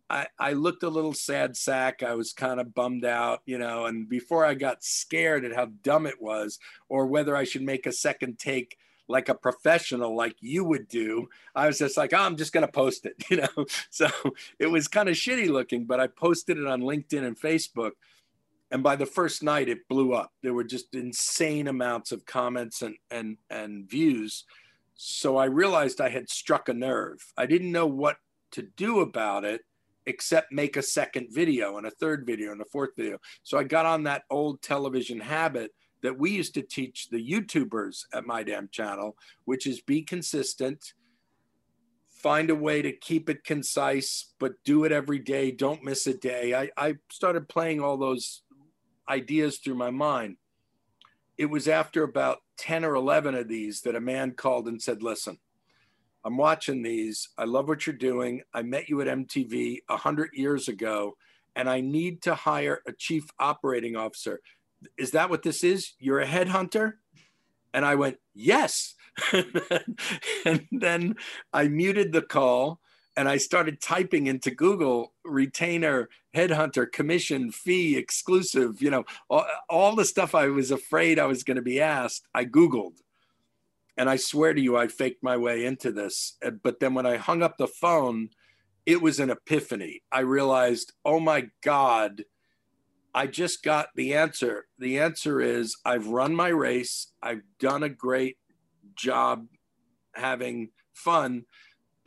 I, 0.09 0.27
I 0.37 0.53
looked 0.53 0.83
a 0.83 0.89
little 0.89 1.13
sad 1.13 1.55
sack. 1.55 2.03
I 2.03 2.15
was 2.15 2.33
kind 2.33 2.59
of 2.59 2.73
bummed 2.73 3.05
out, 3.05 3.41
you 3.45 3.57
know, 3.57 3.85
and 3.85 4.09
before 4.09 4.45
I 4.45 4.53
got 4.53 4.83
scared 4.83 5.45
at 5.45 5.55
how 5.55 5.67
dumb 5.83 6.05
it 6.05 6.21
was 6.21 6.59
or 6.89 7.07
whether 7.07 7.35
I 7.35 7.43
should 7.43 7.63
make 7.63 7.85
a 7.85 7.91
second 7.91 8.39
take 8.39 8.77
like 9.09 9.27
a 9.27 9.35
professional 9.35 10.15
like 10.15 10.35
you 10.39 10.63
would 10.63 10.87
do 10.87 11.27
i 11.55 11.65
was 11.65 11.79
just 11.79 11.97
like 11.97 12.13
oh, 12.13 12.19
i'm 12.19 12.37
just 12.37 12.53
going 12.53 12.65
to 12.65 12.71
post 12.71 13.05
it 13.05 13.15
you 13.29 13.37
know 13.37 13.65
so 13.89 14.07
it 14.59 14.67
was 14.67 14.87
kind 14.87 15.09
of 15.09 15.15
shitty 15.15 15.49
looking 15.49 15.85
but 15.85 15.99
i 15.99 16.07
posted 16.07 16.57
it 16.57 16.67
on 16.67 16.81
linkedin 16.81 17.25
and 17.25 17.39
facebook 17.39 17.93
and 18.71 18.83
by 18.83 18.95
the 18.95 19.05
first 19.05 19.43
night 19.43 19.69
it 19.69 19.87
blew 19.87 20.13
up. 20.13 20.31
There 20.43 20.53
were 20.53 20.63
just 20.63 20.93
insane 20.93 21.67
amounts 21.67 22.11
of 22.11 22.25
comments 22.25 22.81
and 22.81 22.95
and 23.11 23.37
and 23.49 23.89
views. 23.89 24.45
So 24.95 25.37
i 25.37 25.45
realized 25.45 26.01
i 26.01 26.09
had 26.09 26.29
struck 26.29 26.69
a 26.69 26.73
nerve. 26.73 27.19
I 27.37 27.45
didn't 27.45 27.71
know 27.71 27.87
what 27.87 28.17
to 28.51 28.63
do 28.63 28.99
about 28.99 29.45
it 29.45 29.61
except 30.05 30.51
make 30.51 30.75
a 30.75 30.81
second 30.81 31.27
video 31.31 31.77
and 31.77 31.85
a 31.85 31.91
third 31.91 32.25
video 32.25 32.51
and 32.51 32.61
a 32.61 32.65
fourth 32.65 32.91
video. 32.97 33.17
So 33.43 33.57
i 33.57 33.63
got 33.63 33.85
on 33.85 34.03
that 34.03 34.23
old 34.29 34.61
television 34.61 35.19
habit 35.19 35.71
that 36.01 36.17
we 36.17 36.31
used 36.31 36.53
to 36.53 36.61
teach 36.61 37.09
the 37.09 37.17
youtubers 37.17 38.05
at 38.13 38.25
my 38.25 38.43
damn 38.43 38.69
channel 38.69 39.15
which 39.45 39.67
is 39.67 39.81
be 39.81 40.01
consistent 40.01 40.93
find 42.19 42.49
a 42.49 42.55
way 42.55 42.81
to 42.81 42.91
keep 42.91 43.29
it 43.29 43.43
concise 43.45 44.33
but 44.39 44.51
do 44.65 44.83
it 44.83 44.91
every 44.91 45.19
day. 45.19 45.51
Don't 45.51 45.83
miss 45.83 46.05
a 46.05 46.13
day. 46.13 46.53
I, 46.53 46.69
I 46.75 46.97
started 47.09 47.47
playing 47.47 47.79
all 47.79 47.97
those 47.97 48.41
ideas 49.09 49.57
through 49.57 49.75
my 49.75 49.91
mind. 49.91 50.37
It 51.37 51.49
was 51.49 51.67
after 51.67 52.03
about 52.03 52.39
10 52.57 52.83
or 52.83 52.95
11 52.95 53.35
of 53.35 53.47
these 53.47 53.81
that 53.81 53.95
a 53.95 54.01
man 54.01 54.31
called 54.31 54.67
and 54.67 54.81
said, 54.81 55.01
Listen, 55.01 55.39
I'm 56.25 56.37
watching 56.37 56.83
these. 56.83 57.29
I 57.37 57.45
love 57.45 57.67
what 57.67 57.87
you're 57.87 57.95
doing. 57.95 58.41
I 58.53 58.61
met 58.61 58.89
you 58.89 59.01
at 59.01 59.07
MTV 59.07 59.79
100 59.87 60.31
years 60.33 60.67
ago, 60.67 61.15
and 61.55 61.69
I 61.69 61.81
need 61.81 62.21
to 62.23 62.35
hire 62.35 62.81
a 62.85 62.91
chief 62.91 63.25
operating 63.39 63.95
officer. 63.95 64.41
Is 64.97 65.11
that 65.11 65.29
what 65.29 65.43
this 65.43 65.63
is? 65.63 65.93
You're 65.99 66.19
a 66.19 66.27
headhunter? 66.27 66.93
And 67.73 67.85
I 67.85 67.95
went, 67.95 68.17
Yes. 68.33 68.95
and 70.45 70.67
then 70.71 71.15
I 71.53 71.67
muted 71.67 72.11
the 72.11 72.21
call 72.21 72.79
and 73.19 73.27
I 73.27 73.35
started 73.35 73.81
typing 73.81 74.27
into 74.27 74.49
Google 74.49 75.11
retainer, 75.25 76.07
headhunter, 76.33 76.89
commission, 76.89 77.51
fee, 77.51 77.97
exclusive, 77.97 78.81
you 78.81 78.89
know, 78.89 79.03
all, 79.29 79.45
all 79.69 79.93
the 79.93 80.05
stuff 80.05 80.33
I 80.33 80.47
was 80.47 80.71
afraid 80.71 81.19
I 81.19 81.25
was 81.25 81.43
going 81.43 81.57
to 81.57 81.61
be 81.61 81.81
asked, 81.81 82.25
I 82.33 82.45
Googled. 82.45 83.01
And 83.97 84.09
I 84.09 84.15
swear 84.15 84.53
to 84.53 84.61
you, 84.61 84.77
I 84.77 84.87
faked 84.87 85.21
my 85.21 85.35
way 85.35 85.65
into 85.65 85.91
this. 85.91 86.37
Uh, 86.41 86.51
but 86.51 86.79
then 86.79 86.93
when 86.93 87.05
I 87.05 87.17
hung 87.17 87.43
up 87.43 87.57
the 87.57 87.67
phone, 87.67 88.29
it 88.85 89.01
was 89.01 89.19
an 89.19 89.31
epiphany. 89.31 90.01
I 90.09 90.21
realized, 90.21 90.93
oh 91.03 91.19
my 91.19 91.49
God, 91.61 92.23
I 93.13 93.27
just 93.27 93.63
got 93.63 93.89
the 93.95 94.13
answer. 94.13 94.67
The 94.77 94.97
answer 94.97 95.41
is 95.41 95.75
I've 95.83 96.07
run 96.07 96.33
my 96.33 96.47
race, 96.47 97.11
I've 97.21 97.43
done 97.59 97.83
a 97.83 97.89
great 97.89 98.37
job 98.95 99.45
having 100.15 100.69
fun 100.93 101.43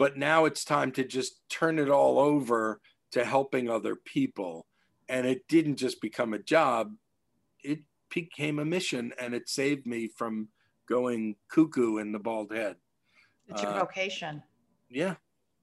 but 0.03 0.17
now 0.17 0.47
it's 0.47 0.65
time 0.65 0.91
to 0.91 1.05
just 1.05 1.49
turn 1.49 1.79
it 1.79 1.89
all 1.89 2.19
over 2.19 2.81
to 3.13 3.25
helping 3.25 3.71
other 3.71 3.95
people. 3.95 4.67
And 5.09 5.25
it 5.25 5.47
didn't 5.47 5.77
just 5.77 6.01
become 6.01 6.35
a 6.35 6.41
job, 6.41 6.93
it 7.63 7.79
became 8.13 8.59
a 8.59 8.65
mission 8.65 9.13
and 9.17 9.33
it 9.33 9.49
saved 9.49 9.87
me 9.87 10.09
from 10.09 10.49
going 10.89 11.37
cuckoo 11.49 11.99
in 11.99 12.11
the 12.11 12.19
bald 12.19 12.53
head. 12.53 12.75
It's 13.47 13.63
your 13.63 13.71
uh, 13.71 13.79
vocation. 13.79 14.43
Yeah. 14.91 15.15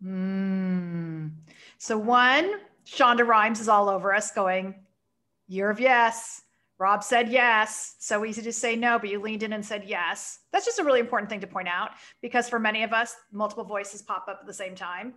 Mm. 0.01 1.31
So, 1.77 1.97
one, 1.97 2.61
Shonda 2.85 3.27
Rhimes 3.27 3.59
is 3.59 3.67
all 3.67 3.89
over 3.89 4.15
us 4.15 4.31
going, 4.31 4.73
Year 5.49 5.69
of 5.69 5.81
Yes. 5.81 6.43
Rob 6.79 7.03
said 7.03 7.29
yes. 7.29 7.95
So 7.99 8.23
easy 8.23 8.41
to 8.41 8.53
say 8.53 8.75
no, 8.75 8.97
but 8.97 9.09
you 9.09 9.19
leaned 9.19 9.43
in 9.43 9.53
and 9.53 9.65
said 9.65 9.83
yes. 9.85 10.39
That's 10.53 10.65
just 10.65 10.79
a 10.79 10.83
really 10.83 11.01
important 11.01 11.29
thing 11.29 11.41
to 11.41 11.47
point 11.47 11.67
out 11.67 11.91
because 12.21 12.47
for 12.47 12.57
many 12.57 12.83
of 12.83 12.93
us, 12.93 13.15
multiple 13.33 13.65
voices 13.65 14.01
pop 14.01 14.25
up 14.29 14.39
at 14.41 14.47
the 14.47 14.53
same 14.53 14.75
time. 14.75 15.13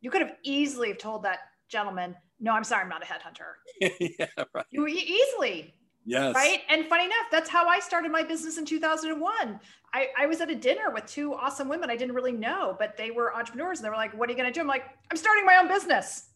You 0.00 0.10
could 0.10 0.22
have 0.22 0.36
easily 0.44 0.88
have 0.88 0.98
told 0.98 1.24
that 1.24 1.40
gentleman, 1.68 2.16
"No, 2.38 2.52
I'm 2.52 2.64
sorry, 2.64 2.84
I'm 2.84 2.88
not 2.88 3.02
a 3.02 3.06
headhunter." 3.06 3.98
yeah, 4.18 4.26
right. 4.54 4.64
You 4.70 4.86
easily. 4.86 5.74
Yes. 6.04 6.34
Right. 6.34 6.62
And 6.68 6.86
funny 6.86 7.04
enough, 7.04 7.26
that's 7.30 7.48
how 7.48 7.68
I 7.68 7.78
started 7.78 8.10
my 8.10 8.24
business 8.24 8.58
in 8.58 8.64
2001. 8.64 9.60
I, 9.94 10.08
I 10.18 10.26
was 10.26 10.40
at 10.40 10.50
a 10.50 10.54
dinner 10.54 10.90
with 10.92 11.06
two 11.06 11.32
awesome 11.32 11.68
women 11.68 11.90
I 11.90 11.96
didn't 11.96 12.16
really 12.16 12.32
know, 12.32 12.74
but 12.76 12.96
they 12.96 13.12
were 13.12 13.34
entrepreneurs 13.36 13.78
and 13.78 13.84
they 13.84 13.90
were 13.90 13.96
like, 13.96 14.12
What 14.16 14.28
are 14.28 14.32
you 14.32 14.38
going 14.38 14.52
to 14.52 14.52
do? 14.52 14.60
I'm 14.60 14.66
like, 14.66 14.84
I'm 15.10 15.16
starting 15.16 15.44
my 15.44 15.58
own 15.58 15.68
business. 15.68 16.30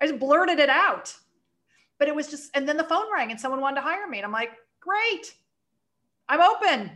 I 0.00 0.06
just 0.06 0.18
blurted 0.18 0.58
it 0.58 0.68
out 0.68 1.14
but 2.02 2.08
it 2.08 2.16
was 2.16 2.26
just, 2.26 2.50
and 2.56 2.68
then 2.68 2.76
the 2.76 2.82
phone 2.82 3.04
rang 3.14 3.30
and 3.30 3.38
someone 3.40 3.60
wanted 3.60 3.76
to 3.76 3.80
hire 3.80 4.08
me. 4.08 4.18
And 4.18 4.26
I'm 4.26 4.32
like, 4.32 4.50
great, 4.80 5.36
I'm 6.28 6.40
open. 6.40 6.90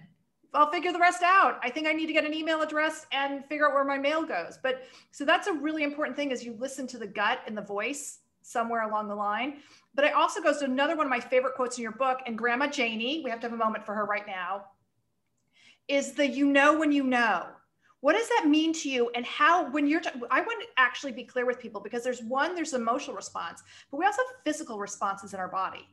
I'll 0.52 0.68
figure 0.68 0.92
the 0.92 0.98
rest 0.98 1.22
out. 1.22 1.60
I 1.62 1.70
think 1.70 1.86
I 1.86 1.92
need 1.92 2.06
to 2.06 2.12
get 2.12 2.24
an 2.24 2.34
email 2.34 2.60
address 2.60 3.06
and 3.12 3.44
figure 3.44 3.68
out 3.68 3.74
where 3.74 3.84
my 3.84 3.98
mail 3.98 4.26
goes. 4.26 4.58
But 4.60 4.82
so 5.12 5.24
that's 5.24 5.46
a 5.46 5.52
really 5.52 5.84
important 5.84 6.16
thing 6.16 6.32
is 6.32 6.42
you 6.42 6.56
listen 6.58 6.88
to 6.88 6.98
the 6.98 7.06
gut 7.06 7.38
and 7.46 7.56
the 7.56 7.62
voice 7.62 8.18
somewhere 8.42 8.82
along 8.82 9.06
the 9.06 9.14
line. 9.14 9.58
But 9.94 10.06
it 10.06 10.12
also 10.12 10.42
goes 10.42 10.58
to 10.58 10.64
another 10.64 10.96
one 10.96 11.06
of 11.06 11.10
my 11.10 11.20
favorite 11.20 11.54
quotes 11.54 11.78
in 11.78 11.84
your 11.84 11.92
book, 11.92 12.18
and 12.26 12.36
Grandma 12.36 12.66
Janie, 12.66 13.22
we 13.22 13.30
have 13.30 13.38
to 13.38 13.46
have 13.46 13.54
a 13.54 13.64
moment 13.64 13.86
for 13.86 13.94
her 13.94 14.06
right 14.06 14.26
now, 14.26 14.64
is 15.86 16.14
the 16.14 16.26
you 16.26 16.46
know 16.46 16.76
when 16.76 16.90
you 16.90 17.04
know. 17.04 17.46
What 18.00 18.14
does 18.14 18.28
that 18.28 18.46
mean 18.46 18.72
to 18.74 18.90
you? 18.90 19.10
And 19.14 19.24
how, 19.24 19.70
when 19.70 19.86
you're, 19.86 20.00
t- 20.00 20.10
I 20.30 20.40
want 20.40 20.62
to 20.62 20.68
actually 20.76 21.12
be 21.12 21.24
clear 21.24 21.46
with 21.46 21.58
people 21.58 21.80
because 21.80 22.04
there's 22.04 22.22
one, 22.22 22.54
there's 22.54 22.74
emotional 22.74 23.16
response, 23.16 23.62
but 23.90 23.96
we 23.96 24.04
also 24.04 24.18
have 24.18 24.44
physical 24.44 24.78
responses 24.78 25.32
in 25.32 25.40
our 25.40 25.48
body 25.48 25.88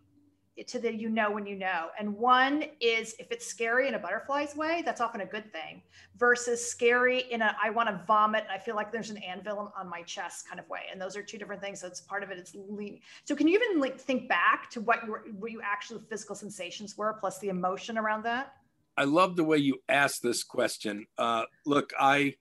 eh, 0.58 0.64
to 0.68 0.80
the 0.80 0.94
you 0.94 1.10
know 1.10 1.32
when 1.32 1.46
you 1.46 1.56
know. 1.56 1.88
And 1.98 2.14
one 2.14 2.66
is 2.82 3.16
if 3.20 3.32
it's 3.32 3.48
scary 3.48 3.88
in 3.88 3.94
a 3.94 4.00
butterfly's 4.00 4.54
way, 4.54 4.84
that's 4.86 5.00
often 5.00 5.22
a 5.22 5.26
good 5.26 5.50
thing, 5.54 5.82
versus 6.18 6.64
scary 6.64 7.22
in 7.32 7.42
a 7.42 7.56
I 7.64 7.70
want 7.70 7.88
to 7.88 8.02
vomit. 8.06 8.46
I 8.52 8.58
feel 8.58 8.76
like 8.76 8.92
there's 8.92 9.10
an 9.10 9.18
anvil 9.18 9.74
on 9.78 9.90
my 9.90 10.02
chest 10.02 10.46
kind 10.48 10.60
of 10.60 10.68
way. 10.68 10.82
And 10.92 11.02
those 11.02 11.16
are 11.16 11.24
two 11.24 11.38
different 11.38 11.62
things. 11.62 11.80
So 11.80 11.88
it's 11.88 12.02
part 12.02 12.22
of 12.22 12.32
it. 12.32 12.38
It's 12.38 12.54
lean. 12.54 13.00
So 13.24 13.34
can 13.34 13.48
you 13.48 13.58
even 13.58 13.80
like 13.80 13.98
think 13.98 14.28
back 14.28 14.70
to 14.72 14.82
what 14.82 15.06
your 15.06 15.24
what 15.40 15.52
you 15.52 15.62
actual 15.64 16.02
physical 16.10 16.36
sensations 16.36 16.98
were, 16.98 17.14
plus 17.14 17.40
the 17.40 17.48
emotion 17.48 17.98
around 17.98 18.24
that? 18.24 18.56
I 18.96 19.06
love 19.06 19.36
the 19.36 19.44
way 19.44 19.58
you 19.58 19.82
asked 19.90 20.22
this 20.22 20.44
question. 20.44 21.08
Uh, 21.18 21.44
look, 21.66 21.94
I 22.00 22.36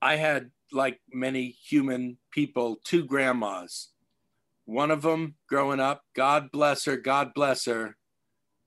I 0.00 0.16
had 0.16 0.50
like 0.72 1.00
many 1.12 1.56
human 1.68 2.18
people, 2.30 2.78
two 2.84 3.04
grandmas. 3.04 3.88
One 4.64 4.90
of 4.90 5.02
them 5.02 5.36
growing 5.48 5.80
up, 5.80 6.02
God 6.14 6.50
bless 6.52 6.84
her, 6.86 6.96
God 6.96 7.32
bless 7.34 7.66
her. 7.66 7.96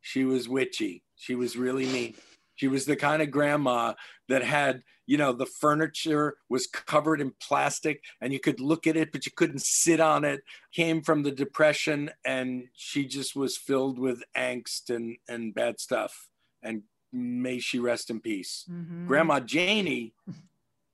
She 0.01 0.24
was 0.24 0.48
witchy. 0.48 1.03
She 1.15 1.36
was 1.36 1.58
really 1.58 1.86
mean. 1.86 2.15
She 2.56 2.68
was 2.68 2.86
the 2.86 2.96
kind 2.96 3.22
of 3.22 3.32
grandma 3.32 3.94
that 4.27 4.44
had, 4.44 4.82
you 5.06 5.18
know, 5.18 5.34
the 5.34 5.46
furniture 5.46 6.38
was 6.50 6.68
covered 6.68 7.22
in 7.22 7.34
plastic 7.41 8.01
and 8.22 8.34
you 8.34 8.39
could 8.39 8.60
look 8.60 8.88
at 8.88 8.98
it, 8.98 9.12
but 9.12 9.25
you 9.25 9.32
couldn't 9.36 9.62
sit 9.62 10.00
on 10.00 10.24
it. 10.25 10.41
Came 10.74 11.01
from 11.01 11.24
the 11.24 11.32
Depression 11.32 12.12
and 12.25 12.63
she 12.75 13.06
just 13.06 13.36
was 13.36 13.58
filled 13.58 14.00
with 14.00 14.24
angst 14.36 14.89
and, 14.89 15.18
and 15.27 15.53
bad 15.53 15.79
stuff 15.79 16.29
and 16.63 16.84
may 17.12 17.60
she 17.60 17.80
rest 17.80 18.10
in 18.10 18.20
peace. 18.20 18.66
Mm-hmm. 18.70 19.08
Grandma 19.08 19.39
Janie 19.39 20.13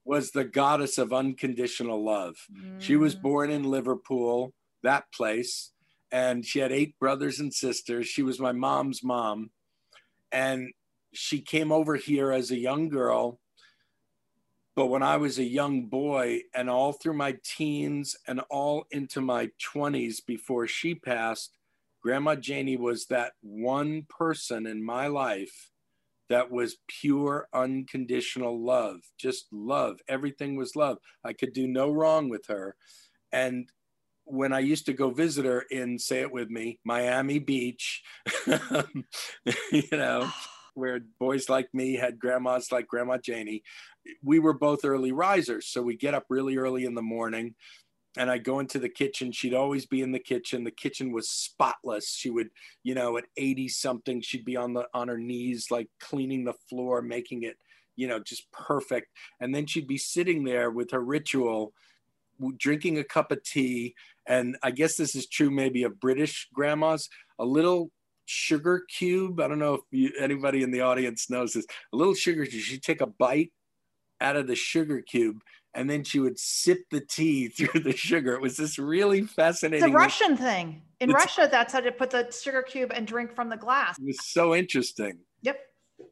was 0.05 0.31
the 0.31 0.45
goddess 0.45 0.97
of 0.97 1.11
unconditional 1.11 2.03
love. 2.03 2.35
Mm. 2.53 2.79
She 2.79 2.95
was 2.95 3.15
mm. 3.15 3.21
born 3.21 3.49
in 3.49 3.63
Liverpool, 3.63 4.53
that 4.83 5.11
place, 5.11 5.71
and 6.11 6.45
she 6.45 6.59
had 6.59 6.71
eight 6.71 6.97
brothers 6.99 7.39
and 7.39 7.53
sisters. 7.53 8.07
She 8.07 8.21
was 8.21 8.39
my 8.39 8.51
mom's 8.51 9.03
mom. 9.03 9.49
And 10.31 10.71
she 11.13 11.41
came 11.41 11.71
over 11.71 11.95
here 11.95 12.31
as 12.31 12.51
a 12.51 12.57
young 12.57 12.89
girl. 12.89 13.39
But 14.75 14.87
when 14.87 15.03
I 15.03 15.17
was 15.17 15.39
a 15.39 15.43
young 15.43 15.85
boy 15.85 16.41
and 16.53 16.69
all 16.69 16.93
through 16.93 17.13
my 17.13 17.37
teens 17.43 18.15
and 18.27 18.41
all 18.49 18.85
into 18.91 19.21
my 19.21 19.49
20s 19.73 20.17
before 20.25 20.67
she 20.67 20.93
passed, 20.93 21.51
Grandma 22.05 22.35
Janie 22.35 22.77
was 22.77 23.07
that 23.07 23.31
one 23.41 24.05
person 24.07 24.67
in 24.67 24.85
my 24.85 25.07
life 25.07 25.71
that 26.29 26.51
was 26.51 26.77
pure, 26.87 27.47
unconditional 27.51 28.63
love, 28.63 28.97
just 29.17 29.47
love. 29.51 29.97
Everything 30.07 30.55
was 30.55 30.75
love. 30.75 30.99
I 31.23 31.33
could 31.33 31.51
do 31.51 31.67
no 31.67 31.89
wrong 31.91 32.29
with 32.29 32.45
her. 32.45 32.75
And 33.31 33.71
when 34.23 34.53
I 34.53 34.59
used 34.59 34.85
to 34.85 34.93
go 34.93 35.09
visit 35.09 35.45
her 35.45 35.61
in, 35.71 35.97
say 35.97 36.21
it 36.21 36.31
with 36.31 36.47
me, 36.47 36.79
Miami 36.85 37.39
Beach, 37.39 38.03
you 39.71 39.83
know, 39.91 40.29
where 40.75 40.99
boys 41.19 41.49
like 41.49 41.69
me 41.73 41.95
had 41.95 42.19
grandmas 42.19 42.71
like 42.71 42.85
Grandma 42.85 43.17
Janie, 43.17 43.63
we 44.21 44.37
were 44.37 44.53
both 44.53 44.85
early 44.85 45.11
risers. 45.11 45.69
So 45.69 45.81
we 45.81 45.97
get 45.97 46.13
up 46.13 46.25
really 46.29 46.57
early 46.57 46.85
in 46.85 46.93
the 46.93 47.01
morning 47.01 47.55
and 48.17 48.31
I'd 48.31 48.43
go 48.43 48.59
into 48.59 48.79
the 48.79 48.89
kitchen. 48.89 49.31
She'd 49.31 49.53
always 49.53 49.85
be 49.85 50.01
in 50.01 50.11
the 50.11 50.19
kitchen. 50.19 50.63
The 50.63 50.71
kitchen 50.71 51.11
was 51.11 51.29
spotless. 51.29 52.13
She 52.13 52.29
would, 52.29 52.49
you 52.83 52.95
know, 52.95 53.17
at 53.17 53.25
80 53.37 53.67
something, 53.69 54.21
she'd 54.21 54.45
be 54.45 54.55
on 54.55 54.73
the 54.73 54.87
on 54.93 55.07
her 55.07 55.17
knees, 55.17 55.69
like 55.71 55.89
cleaning 55.99 56.43
the 56.43 56.53
floor, 56.69 57.01
making 57.01 57.43
it, 57.43 57.57
you 57.95 58.07
know, 58.07 58.19
just 58.19 58.49
perfect. 58.51 59.09
And 59.39 59.53
then 59.53 59.65
she'd 59.65 59.87
be 59.87 59.97
sitting 59.97 60.43
there 60.43 60.71
with 60.71 60.91
her 60.91 61.01
ritual, 61.01 61.73
drinking 62.57 62.97
a 62.97 63.03
cup 63.03 63.31
of 63.31 63.43
tea. 63.43 63.95
And 64.27 64.57
I 64.63 64.71
guess 64.71 64.95
this 64.95 65.15
is 65.15 65.27
true 65.27 65.51
maybe 65.51 65.83
of 65.83 65.99
British 65.99 66.49
grandmas, 66.53 67.09
a 67.39 67.45
little 67.45 67.91
sugar 68.25 68.83
cube. 68.89 69.39
I 69.39 69.47
don't 69.47 69.59
know 69.59 69.75
if 69.75 69.81
you, 69.91 70.11
anybody 70.19 70.63
in 70.63 70.71
the 70.71 70.81
audience 70.81 71.29
knows 71.29 71.53
this. 71.53 71.65
A 71.93 71.95
little 71.95 72.15
sugar 72.15 72.45
cube. 72.45 72.63
She'd 72.63 72.83
take 72.83 73.01
a 73.01 73.07
bite 73.07 73.51
out 74.21 74.35
of 74.35 74.47
the 74.47 74.55
sugar 74.55 75.01
cube 75.01 75.41
and 75.75 75.89
then 75.89 76.03
she 76.03 76.19
would 76.19 76.39
sip 76.39 76.79
the 76.89 77.01
tea 77.01 77.47
through 77.49 77.81
the 77.81 77.95
sugar. 77.95 78.33
It 78.33 78.41
was 78.41 78.57
this 78.57 78.79
really 78.79 79.21
fascinating. 79.23 79.85
It's 79.85 79.93
a 79.93 79.97
Russian 79.97 80.37
thing. 80.37 80.81
In 80.99 81.11
Russia, 81.11 81.47
that's 81.51 81.73
how 81.73 81.81
to 81.81 81.91
put 81.91 82.09
the 82.09 82.31
sugar 82.31 82.63
cube 82.63 82.91
and 82.95 83.05
drink 83.05 83.35
from 83.35 83.49
the 83.49 83.57
glass. 83.57 83.99
It 83.99 84.05
was 84.05 84.25
so 84.25 84.55
interesting. 84.55 85.19
Yep. 85.41 85.59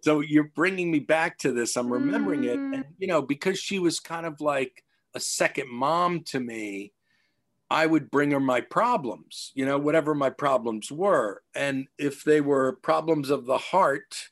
So 0.02 0.20
you're 0.20 0.52
bringing 0.56 0.92
me 0.92 1.00
back 1.00 1.38
to 1.40 1.54
this. 1.54 1.78
I'm 1.78 1.92
remembering 1.92 2.42
mm. 2.42 2.48
it, 2.48 2.60
and 2.60 2.86
you 2.98 3.08
know, 3.08 3.22
because 3.22 3.58
she 3.58 3.80
was 3.80 4.00
kind 4.00 4.26
of 4.26 4.42
like 4.42 4.84
a 5.16 5.20
second 5.20 5.70
mom 5.70 6.24
to 6.26 6.40
me. 6.40 6.94
I 7.70 7.88
would 7.88 8.12
bring 8.12 8.32
her 8.32 8.40
my 8.40 8.62
problems, 8.62 9.52
you 9.56 9.66
know, 9.66 9.80
whatever 9.80 10.14
my 10.14 10.30
problems 10.30 10.92
were. 10.92 11.42
And 11.56 11.88
if 11.98 12.24
they 12.24 12.40
were 12.40 12.74
problems 12.84 13.32
of 13.32 13.48
the 13.48 13.58
heart, 13.58 14.30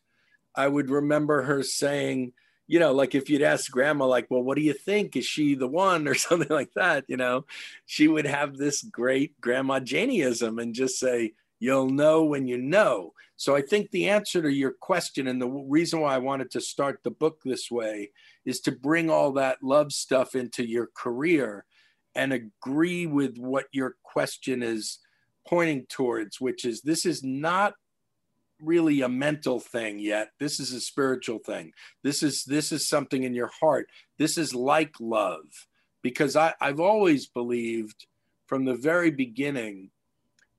I 0.55 0.67
would 0.67 0.91
remember 0.91 1.41
her 1.43 1.63
saying, 1.63 2.33
you 2.71 2.79
know, 2.79 2.93
like 2.93 3.15
if 3.15 3.29
you'd 3.29 3.41
ask 3.41 3.69
grandma, 3.69 4.05
like, 4.05 4.27
well, 4.29 4.41
what 4.41 4.55
do 4.55 4.63
you 4.63 4.71
think? 4.71 5.17
Is 5.17 5.25
she 5.25 5.55
the 5.55 5.67
one 5.67 6.07
or 6.07 6.15
something 6.15 6.47
like 6.49 6.71
that? 6.75 7.03
You 7.09 7.17
know, 7.17 7.45
she 7.85 8.07
would 8.07 8.25
have 8.25 8.55
this 8.55 8.81
great 8.81 9.39
grandma 9.41 9.81
Janieism 9.81 10.61
and 10.61 10.73
just 10.73 10.97
say, 10.97 11.33
you'll 11.59 11.89
know 11.89 12.23
when 12.23 12.47
you 12.47 12.57
know. 12.57 13.11
So 13.35 13.57
I 13.57 13.61
think 13.61 13.91
the 13.91 14.07
answer 14.07 14.41
to 14.41 14.49
your 14.49 14.71
question 14.71 15.27
and 15.27 15.41
the 15.41 15.49
reason 15.49 15.99
why 15.99 16.15
I 16.15 16.19
wanted 16.19 16.49
to 16.51 16.61
start 16.61 17.01
the 17.03 17.11
book 17.11 17.41
this 17.43 17.69
way 17.69 18.11
is 18.45 18.61
to 18.61 18.71
bring 18.71 19.09
all 19.09 19.33
that 19.33 19.61
love 19.61 19.91
stuff 19.91 20.33
into 20.33 20.65
your 20.65 20.87
career 20.95 21.65
and 22.15 22.31
agree 22.31 23.05
with 23.05 23.37
what 23.37 23.65
your 23.73 23.97
question 24.01 24.63
is 24.63 24.99
pointing 25.45 25.87
towards, 25.87 26.39
which 26.39 26.63
is 26.63 26.81
this 26.81 27.05
is 27.05 27.21
not 27.21 27.73
really 28.61 29.01
a 29.01 29.09
mental 29.09 29.59
thing 29.59 29.99
yet. 29.99 30.29
This 30.39 30.59
is 30.59 30.73
a 30.73 30.81
spiritual 30.81 31.39
thing. 31.39 31.73
This 32.03 32.23
is 32.23 32.43
this 32.45 32.71
is 32.71 32.87
something 32.87 33.23
in 33.23 33.33
your 33.33 33.51
heart. 33.59 33.89
This 34.17 34.37
is 34.37 34.53
like 34.55 34.95
love. 34.99 35.45
Because 36.03 36.35
I, 36.35 36.55
i've 36.59 36.79
always 36.79 37.27
believed 37.27 38.07
from 38.47 38.65
the 38.65 38.73
very 38.73 39.11
beginning 39.11 39.91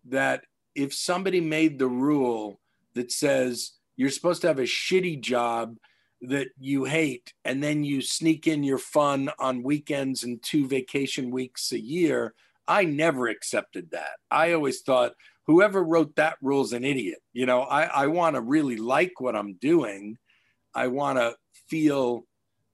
that 0.04 0.44
if 0.74 0.94
somebody 0.94 1.40
made 1.40 1.78
the 1.78 1.88
rule 1.88 2.60
that 2.94 3.10
says 3.10 3.72
you're 3.96 4.10
supposed 4.10 4.42
to 4.42 4.46
have 4.46 4.60
a 4.60 4.62
shitty 4.62 5.20
job 5.20 5.76
that 6.20 6.48
you 6.60 6.84
hate 6.84 7.34
and 7.44 7.60
then 7.60 7.82
you 7.82 8.00
sneak 8.00 8.46
in 8.46 8.62
your 8.62 8.78
fun 8.78 9.30
on 9.40 9.64
weekends 9.64 10.22
and 10.22 10.40
two 10.44 10.68
vacation 10.68 11.32
weeks 11.32 11.72
a 11.72 11.80
year 11.80 12.34
i 12.68 12.84
never 12.84 13.28
accepted 13.28 13.90
that. 13.90 14.18
I 14.30 14.52
always 14.52 14.80
thought 14.82 15.12
whoever 15.46 15.82
wrote 15.82 16.16
that 16.16 16.36
rule 16.40 16.62
is 16.62 16.72
an 16.72 16.84
idiot. 16.84 17.18
You 17.32 17.46
know, 17.46 17.62
I, 17.62 17.84
I 17.84 18.06
want 18.06 18.36
to 18.36 18.40
really 18.40 18.76
like 18.76 19.20
what 19.20 19.36
I'm 19.36 19.54
doing. 19.54 20.18
I 20.74 20.88
want 20.88 21.18
to 21.18 21.34
feel 21.68 22.24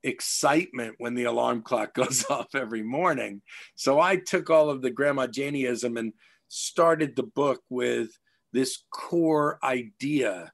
excitement 0.02 0.94
when 0.98 1.14
the 1.14 1.24
alarm 1.24 1.62
clock 1.62 1.94
goes 1.94 2.24
off 2.30 2.54
every 2.54 2.82
morning. 2.82 3.42
So 3.74 4.00
I 4.00 4.16
took 4.16 4.50
all 4.50 4.70
of 4.70 4.82
the 4.82 4.90
Grandma 4.90 5.26
Janieism 5.26 5.98
and 5.98 6.12
started 6.48 7.14
the 7.14 7.24
book 7.24 7.62
with 7.68 8.10
this 8.52 8.84
core 8.90 9.58
idea 9.62 10.52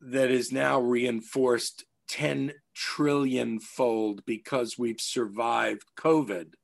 that 0.00 0.30
is 0.30 0.52
now 0.52 0.80
reinforced 0.80 1.84
10 2.08 2.52
trillion 2.74 3.60
fold 3.60 4.24
because 4.26 4.78
we've 4.78 5.00
survived 5.00 5.84
COVID. 5.98 6.54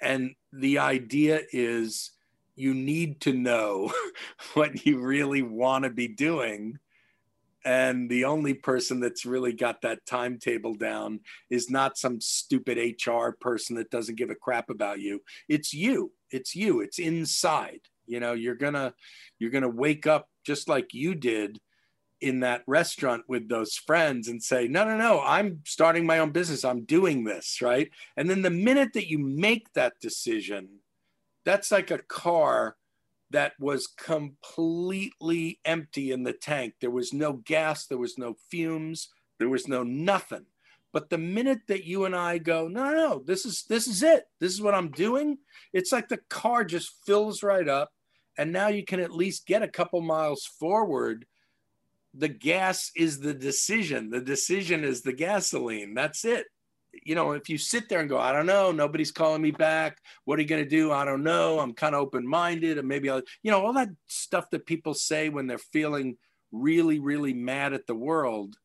And 0.00 0.34
the 0.52 0.78
idea 0.78 1.42
is 1.52 2.12
you 2.56 2.74
need 2.74 3.20
to 3.20 3.32
know 3.32 3.92
what 4.54 4.84
you 4.84 4.98
really 4.98 5.42
want 5.42 5.84
to 5.84 5.90
be 5.90 6.08
doing. 6.08 6.78
And 7.64 8.08
the 8.08 8.24
only 8.24 8.54
person 8.54 9.00
that's 9.00 9.26
really 9.26 9.52
got 9.52 9.82
that 9.82 10.06
timetable 10.06 10.74
down 10.74 11.20
is 11.50 11.68
not 11.68 11.98
some 11.98 12.20
stupid 12.20 12.78
HR 12.78 13.30
person 13.40 13.76
that 13.76 13.90
doesn't 13.90 14.14
give 14.14 14.30
a 14.30 14.36
crap 14.36 14.70
about 14.70 15.00
you. 15.00 15.22
It's 15.48 15.74
you. 15.74 16.12
It's 16.30 16.54
you. 16.54 16.80
It's 16.80 16.98
inside. 16.98 17.80
You 18.06 18.20
know, 18.20 18.34
you're 18.34 18.54
gonna 18.54 18.94
you're 19.38 19.50
gonna 19.50 19.68
wake 19.68 20.06
up 20.06 20.28
just 20.44 20.68
like 20.68 20.94
you 20.94 21.16
did 21.16 21.60
in 22.20 22.40
that 22.40 22.62
restaurant 22.66 23.24
with 23.28 23.48
those 23.48 23.74
friends 23.74 24.28
and 24.28 24.42
say, 24.42 24.68
no, 24.68 24.84
no, 24.84 24.96
no, 24.96 25.20
I'm 25.20 25.60
starting 25.66 26.06
my 26.06 26.20
own 26.20 26.30
business. 26.30 26.64
I'm 26.64 26.84
doing 26.84 27.24
this, 27.24 27.60
right? 27.60 27.90
And 28.16 28.30
then 28.30 28.42
the 28.42 28.50
minute 28.50 28.92
that 28.94 29.08
you 29.10 29.18
make 29.18 29.72
that 29.74 30.00
decision, 30.00 30.68
that's 31.46 31.70
like 31.70 31.90
a 31.92 31.98
car 31.98 32.76
that 33.30 33.52
was 33.58 33.86
completely 33.86 35.60
empty 35.64 36.10
in 36.10 36.24
the 36.24 36.32
tank. 36.32 36.74
There 36.80 36.90
was 36.90 37.12
no 37.12 37.34
gas, 37.34 37.86
there 37.86 37.98
was 37.98 38.18
no 38.18 38.34
fumes, 38.50 39.08
there 39.38 39.48
was 39.48 39.66
no 39.68 39.82
nothing. 39.82 40.46
But 40.92 41.08
the 41.08 41.18
minute 41.18 41.60
that 41.68 41.84
you 41.84 42.04
and 42.04 42.16
I 42.16 42.38
go, 42.38 42.68
no, 42.68 42.92
no, 42.92 43.22
this 43.24 43.46
is 43.46 43.64
this 43.68 43.86
is 43.86 44.02
it. 44.02 44.24
This 44.40 44.52
is 44.52 44.60
what 44.60 44.74
I'm 44.74 44.90
doing. 44.90 45.38
It's 45.72 45.92
like 45.92 46.08
the 46.08 46.20
car 46.28 46.64
just 46.64 47.04
fills 47.06 47.42
right 47.42 47.68
up, 47.68 47.90
and 48.36 48.52
now 48.52 48.68
you 48.68 48.84
can 48.84 49.00
at 49.00 49.12
least 49.12 49.46
get 49.46 49.62
a 49.62 49.68
couple 49.68 50.00
miles 50.00 50.44
forward. 50.58 51.26
The 52.12 52.28
gas 52.28 52.90
is 52.96 53.20
the 53.20 53.34
decision. 53.34 54.10
The 54.10 54.20
decision 54.20 54.84
is 54.84 55.02
the 55.02 55.12
gasoline. 55.12 55.94
That's 55.94 56.24
it 56.24 56.46
you 57.04 57.14
know, 57.14 57.32
if 57.32 57.48
you 57.48 57.58
sit 57.58 57.88
there 57.88 58.00
and 58.00 58.08
go, 58.08 58.18
I 58.18 58.32
don't 58.32 58.46
know, 58.46 58.72
nobody's 58.72 59.10
calling 59.10 59.42
me 59.42 59.50
back. 59.50 59.98
What 60.24 60.38
are 60.38 60.42
you 60.42 60.48
going 60.48 60.62
to 60.62 60.68
do? 60.68 60.92
I 60.92 61.04
don't 61.04 61.22
know. 61.22 61.58
I'm 61.58 61.72
kind 61.72 61.94
of 61.94 62.00
open 62.00 62.26
minded. 62.26 62.78
And 62.78 62.88
maybe 62.88 63.10
I'll, 63.10 63.22
you 63.42 63.50
know, 63.50 63.64
all 63.64 63.72
that 63.74 63.90
stuff 64.06 64.50
that 64.50 64.66
people 64.66 64.94
say 64.94 65.28
when 65.28 65.46
they're 65.46 65.58
feeling 65.58 66.16
really, 66.52 66.98
really 66.98 67.34
mad 67.34 67.72
at 67.72 67.86
the 67.86 67.94
world 67.94 68.56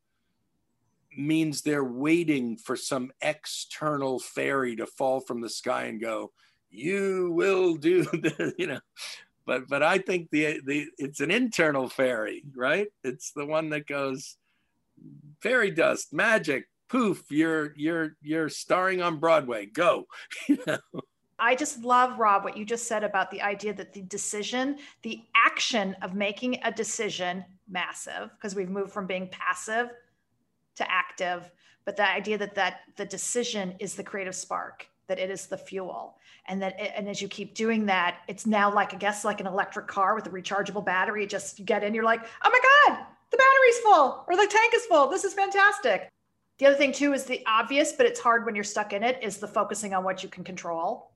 means 1.18 1.62
they're 1.62 1.84
waiting 1.84 2.58
for 2.58 2.76
some 2.76 3.12
external 3.22 4.20
fairy 4.20 4.76
to 4.78 4.86
fall 4.86 5.20
from 5.20 5.42
the 5.42 5.50
sky 5.50 5.84
and 5.84 6.00
go, 6.00 6.32
you 6.70 7.32
will 7.34 7.76
do 7.76 8.04
the, 8.06 8.54
you 8.58 8.68
know. 8.68 8.80
But 9.46 9.68
but 9.68 9.84
I 9.84 9.98
think 9.98 10.30
the 10.30 10.62
the 10.66 10.88
it's 10.98 11.20
an 11.20 11.32
internal 11.32 11.90
fairy, 11.90 12.44
right? 12.56 12.88
It's 13.04 13.32
the 13.32 13.46
one 13.46 13.70
that 13.70 13.88
goes 13.88 14.38
fairy 15.42 15.72
dust, 15.72 16.14
magic, 16.14 16.68
poof, 16.92 17.32
you're 17.32 17.74
you're 17.78 18.18
you're 18.22 18.50
starring 18.50 19.02
on 19.02 19.18
Broadway. 19.18 19.66
Go. 19.66 20.08
I 21.40 21.56
just 21.56 21.84
love 21.84 22.20
Rob 22.20 22.44
what 22.44 22.58
you 22.58 22.66
just 22.66 22.86
said 22.86 23.04
about 23.04 23.32
the 23.32 23.42
idea 23.42 23.74
that 23.74 23.94
the 23.94 24.02
decision, 24.04 24.78
the 25.02 25.24
action 25.34 25.96
of 26.02 26.14
making 26.14 26.60
a 26.64 26.72
decision, 26.72 27.44
massive 27.68 28.30
because 28.36 28.54
we've 28.54 28.70
moved 28.70 28.92
from 28.92 29.08
being 29.08 29.28
passive 29.30 29.90
to 30.76 30.92
active, 30.92 31.50
but 31.86 31.96
the 31.96 32.08
idea 32.08 32.38
that 32.38 32.54
that 32.56 32.82
the 32.98 33.06
decision 33.06 33.74
is 33.80 33.96
the 33.96 34.04
creative 34.04 34.36
spark, 34.36 34.86
that 35.08 35.18
it 35.18 35.32
is 35.32 35.48
the 35.48 35.58
fuel, 35.58 36.18
and 36.48 36.62
that 36.62 36.80
it, 36.80 36.92
and 36.96 37.08
as 37.08 37.22
you 37.22 37.30
keep 37.30 37.56
doing 37.56 37.86
that, 37.86 38.18
it's 38.28 38.46
now 38.46 38.72
like 38.72 38.94
I 38.94 38.98
guess 38.98 39.24
like 39.24 39.40
an 39.40 39.48
electric 39.48 39.88
car 39.88 40.14
with 40.14 40.28
a 40.28 40.30
rechargeable 40.30 40.86
battery. 40.86 41.26
just 41.26 41.58
you 41.58 41.64
get 41.64 41.86
in, 41.86 41.96
you're 41.96 42.04
like, 42.04 42.26
oh 42.44 42.50
my 42.50 42.60
god, 42.60 43.06
the 43.32 43.38
battery's 43.38 43.78
full 43.80 44.26
or 44.28 44.36
the 44.36 44.48
tank 44.52 44.74
is 44.76 44.86
full. 44.88 45.08
This 45.08 45.24
is 45.24 45.34
fantastic. 45.34 46.12
The 46.60 46.68
other 46.68 46.76
thing 46.76 46.92
too 46.92 47.14
is 47.14 47.26
the 47.26 47.44
obvious, 47.48 47.94
but 47.94 48.06
it's 48.06 48.20
hard 48.20 48.46
when 48.46 48.56
you're 48.56 48.64
stuck 48.64 48.94
in 48.94 49.04
it, 49.04 49.18
is 49.24 49.38
the 49.38 49.48
focusing 49.48 49.94
on 49.94 50.04
what 50.04 50.22
you 50.24 50.30
can 50.30 50.44
control. 50.44 51.12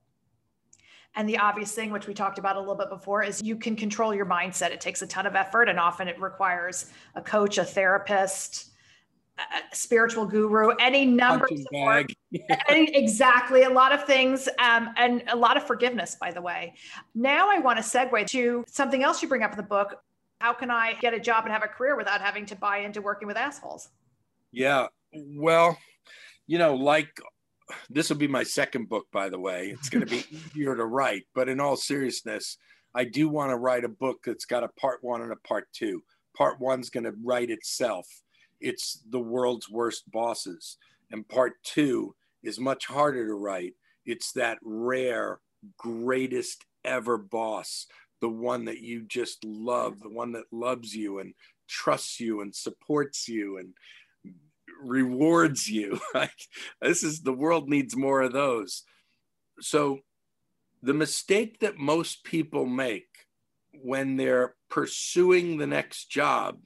And 1.16 1.26
the 1.26 1.38
obvious 1.38 1.72
thing, 1.72 1.90
which 1.90 2.06
we 2.06 2.12
talked 2.12 2.38
about 2.38 2.56
a 2.56 2.60
little 2.60 2.74
bit 2.74 2.90
before, 2.90 3.22
is 3.22 3.42
you 3.42 3.56
can 3.56 3.74
control 3.74 4.14
your 4.14 4.26
mindset. 4.26 4.70
It 4.70 4.82
takes 4.82 5.00
a 5.00 5.06
ton 5.06 5.24
of 5.24 5.34
effort, 5.34 5.68
and 5.68 5.80
often 5.80 6.08
it 6.08 6.20
requires 6.20 6.90
a 7.14 7.22
coach, 7.22 7.56
a 7.56 7.64
therapist, 7.64 8.70
a 9.38 9.74
spiritual 9.74 10.26
guru, 10.26 10.70
any 10.78 11.06
number 11.06 11.46
of 11.50 11.58
support. 11.58 12.12
any, 12.68 12.94
exactly, 12.94 13.62
a 13.62 13.70
lot 13.70 13.92
of 13.92 14.04
things, 14.04 14.46
um, 14.58 14.90
and 14.98 15.22
a 15.28 15.36
lot 15.36 15.56
of 15.56 15.66
forgiveness, 15.66 16.16
by 16.20 16.30
the 16.30 16.40
way. 16.40 16.74
Now 17.14 17.50
I 17.50 17.60
want 17.60 17.78
to 17.78 17.82
segue 17.82 18.26
to 18.28 18.64
something 18.66 19.02
else 19.02 19.22
you 19.22 19.28
bring 19.28 19.42
up 19.42 19.52
in 19.52 19.56
the 19.56 19.62
book. 19.62 20.02
How 20.40 20.52
can 20.52 20.70
I 20.70 20.94
get 21.00 21.14
a 21.14 21.20
job 21.20 21.44
and 21.44 21.52
have 21.52 21.62
a 21.62 21.68
career 21.68 21.96
without 21.96 22.20
having 22.20 22.44
to 22.46 22.56
buy 22.56 22.78
into 22.78 23.00
working 23.00 23.26
with 23.26 23.38
assholes? 23.38 23.88
Yeah, 24.52 24.88
well, 25.12 25.78
you 26.46 26.58
know, 26.58 26.74
like 26.74 27.08
this 27.90 28.08
will 28.08 28.16
be 28.16 28.28
my 28.28 28.42
second 28.42 28.88
book, 28.88 29.06
by 29.12 29.28
the 29.28 29.38
way. 29.38 29.68
It's 29.68 29.88
going 29.88 30.06
to 30.06 30.10
be 30.10 30.24
easier 30.54 30.76
to 30.76 30.84
write, 30.84 31.24
but 31.34 31.48
in 31.48 31.60
all 31.60 31.76
seriousness, 31.76 32.58
I 32.94 33.04
do 33.04 33.28
want 33.28 33.50
to 33.50 33.56
write 33.56 33.84
a 33.84 33.88
book 33.88 34.20
that's 34.24 34.44
got 34.44 34.64
a 34.64 34.68
part 34.68 34.98
one 35.02 35.22
and 35.22 35.32
a 35.32 35.48
part 35.48 35.68
two. 35.72 36.02
Part 36.36 36.60
one's 36.60 36.90
going 36.90 37.04
to 37.04 37.14
write 37.22 37.50
itself. 37.50 38.06
It's 38.60 39.02
the 39.10 39.20
world's 39.20 39.68
worst 39.68 40.10
bosses. 40.10 40.78
And 41.10 41.28
part 41.28 41.54
two 41.62 42.14
is 42.42 42.58
much 42.58 42.86
harder 42.86 43.26
to 43.26 43.34
write. 43.34 43.74
It's 44.06 44.32
that 44.32 44.58
rare, 44.62 45.40
greatest 45.76 46.64
ever 46.84 47.18
boss, 47.18 47.86
the 48.20 48.28
one 48.28 48.64
that 48.64 48.80
you 48.80 49.02
just 49.02 49.44
love, 49.44 50.00
the 50.00 50.08
one 50.08 50.32
that 50.32 50.44
loves 50.52 50.94
you 50.94 51.18
and 51.18 51.34
trusts 51.68 52.20
you 52.20 52.40
and 52.40 52.54
supports 52.54 53.28
you 53.28 53.58
and 53.58 53.74
rewards 54.82 55.68
you. 55.68 56.00
Like 56.14 56.30
this 56.80 57.02
is 57.02 57.20
the 57.20 57.32
world 57.32 57.68
needs 57.68 57.96
more 57.96 58.22
of 58.22 58.32
those. 58.32 58.84
So 59.60 60.00
the 60.82 60.94
mistake 60.94 61.60
that 61.60 61.78
most 61.78 62.24
people 62.24 62.66
make 62.66 63.08
when 63.82 64.16
they're 64.16 64.54
pursuing 64.68 65.56
the 65.56 65.66
next 65.66 66.10
job 66.10 66.58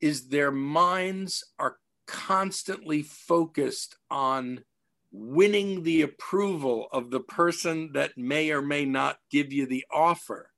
is 0.00 0.28
their 0.28 0.50
minds 0.50 1.44
are 1.58 1.76
constantly 2.06 3.02
focused 3.02 3.96
on 4.10 4.64
winning 5.12 5.82
the 5.82 6.02
approval 6.02 6.88
of 6.92 7.10
the 7.10 7.20
person 7.20 7.90
that 7.94 8.16
may 8.16 8.50
or 8.50 8.62
may 8.62 8.84
not 8.84 9.18
give 9.30 9.52
you 9.52 9.66
the 9.66 9.84
offer. 9.92 10.50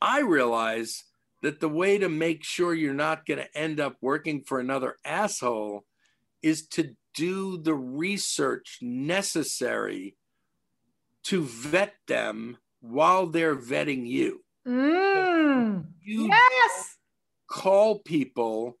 I 0.00 0.20
realize 0.20 1.04
that 1.44 1.60
the 1.60 1.68
way 1.68 1.98
to 1.98 2.08
make 2.08 2.42
sure 2.42 2.72
you're 2.72 2.94
not 2.94 3.26
going 3.26 3.38
to 3.38 3.58
end 3.58 3.78
up 3.78 3.96
working 4.00 4.40
for 4.40 4.60
another 4.60 4.96
asshole 5.04 5.84
is 6.42 6.66
to 6.68 6.96
do 7.12 7.58
the 7.58 7.74
research 7.74 8.78
necessary 8.80 10.16
to 11.24 11.42
vet 11.42 11.92
them 12.06 12.56
while 12.80 13.26
they're 13.26 13.56
vetting 13.56 14.06
you. 14.06 14.42
Mm, 14.66 15.84
you 16.02 16.28
yes. 16.28 16.96
Call 17.46 17.98
people 17.98 18.78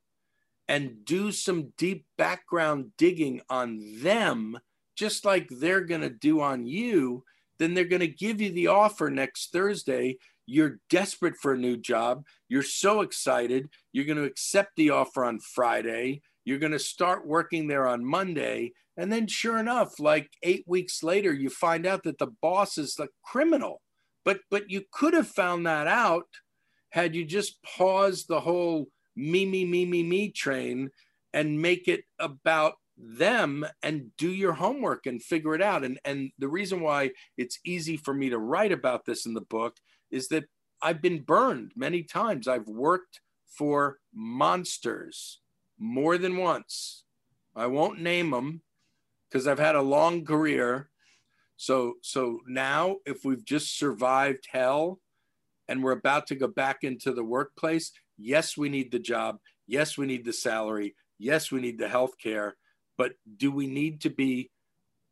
and 0.66 1.04
do 1.04 1.32
some 1.32 1.74
deep 1.76 2.06
background 2.16 2.92
digging 2.96 3.42
on 3.50 3.78
them, 4.00 4.58
just 4.96 5.26
like 5.26 5.48
they're 5.50 5.84
going 5.84 6.00
to 6.00 6.08
do 6.08 6.40
on 6.40 6.66
you. 6.66 7.24
Then 7.58 7.74
they're 7.74 7.84
going 7.84 8.00
to 8.00 8.08
give 8.08 8.40
you 8.40 8.52
the 8.52 8.68
offer 8.68 9.10
next 9.10 9.52
Thursday 9.52 10.16
you're 10.46 10.78
desperate 10.90 11.36
for 11.36 11.52
a 11.52 11.58
new 11.58 11.76
job. 11.76 12.24
You're 12.48 12.62
so 12.62 13.00
excited. 13.00 13.68
You're 13.92 14.04
going 14.04 14.18
to 14.18 14.24
accept 14.24 14.72
the 14.76 14.90
offer 14.90 15.24
on 15.24 15.40
Friday. 15.40 16.22
You're 16.44 16.58
going 16.58 16.72
to 16.72 16.78
start 16.78 17.26
working 17.26 17.68
there 17.68 17.86
on 17.86 18.04
Monday. 18.04 18.72
And 18.96 19.12
then, 19.12 19.26
sure 19.26 19.58
enough, 19.58 19.98
like 19.98 20.30
eight 20.42 20.64
weeks 20.66 21.02
later, 21.02 21.32
you 21.32 21.50
find 21.50 21.86
out 21.86 22.04
that 22.04 22.18
the 22.18 22.32
boss 22.42 22.78
is 22.78 22.94
the 22.94 23.08
criminal. 23.24 23.80
But, 24.24 24.40
but 24.50 24.70
you 24.70 24.82
could 24.92 25.14
have 25.14 25.28
found 25.28 25.66
that 25.66 25.86
out 25.86 26.26
had 26.90 27.14
you 27.14 27.24
just 27.24 27.62
paused 27.62 28.28
the 28.28 28.40
whole 28.40 28.86
me, 29.16 29.44
me, 29.46 29.64
me, 29.64 29.84
me, 29.84 30.02
me 30.02 30.30
train 30.30 30.90
and 31.32 31.60
make 31.60 31.88
it 31.88 32.04
about 32.18 32.74
them 32.96 33.66
and 33.82 34.10
do 34.16 34.30
your 34.30 34.52
homework 34.52 35.06
and 35.06 35.22
figure 35.22 35.54
it 35.54 35.62
out. 35.62 35.84
And, 35.84 35.98
and 36.04 36.30
the 36.38 36.48
reason 36.48 36.80
why 36.80 37.10
it's 37.36 37.58
easy 37.64 37.96
for 37.96 38.14
me 38.14 38.30
to 38.30 38.38
write 38.38 38.72
about 38.72 39.04
this 39.04 39.26
in 39.26 39.34
the 39.34 39.40
book 39.40 39.76
is 40.14 40.28
that 40.28 40.44
I've 40.80 41.02
been 41.02 41.22
burned 41.22 41.72
many 41.74 42.04
times. 42.04 42.46
I've 42.46 42.68
worked 42.68 43.20
for 43.46 43.98
monsters 44.14 45.40
more 45.78 46.16
than 46.18 46.36
once. 46.36 47.02
I 47.56 47.66
won't 47.66 48.00
name 48.00 48.30
them 48.30 48.62
because 49.28 49.48
I've 49.48 49.58
had 49.58 49.74
a 49.74 49.82
long 49.82 50.24
career. 50.24 50.90
So 51.56 51.94
so 52.00 52.40
now 52.46 52.96
if 53.06 53.24
we've 53.24 53.44
just 53.44 53.78
survived 53.78 54.46
hell 54.50 55.00
and 55.68 55.82
we're 55.82 55.92
about 55.92 56.26
to 56.28 56.34
go 56.34 56.46
back 56.46 56.84
into 56.84 57.12
the 57.12 57.24
workplace, 57.24 57.92
yes, 58.16 58.56
we 58.56 58.68
need 58.68 58.92
the 58.92 58.98
job. 58.98 59.38
Yes, 59.66 59.98
we 59.98 60.06
need 60.06 60.24
the 60.24 60.32
salary. 60.32 60.94
Yes, 61.18 61.50
we 61.50 61.60
need 61.60 61.78
the 61.78 61.88
health 61.88 62.18
care. 62.22 62.56
But 62.96 63.14
do 63.36 63.50
we 63.50 63.66
need 63.66 64.02
to 64.02 64.10
be 64.10 64.50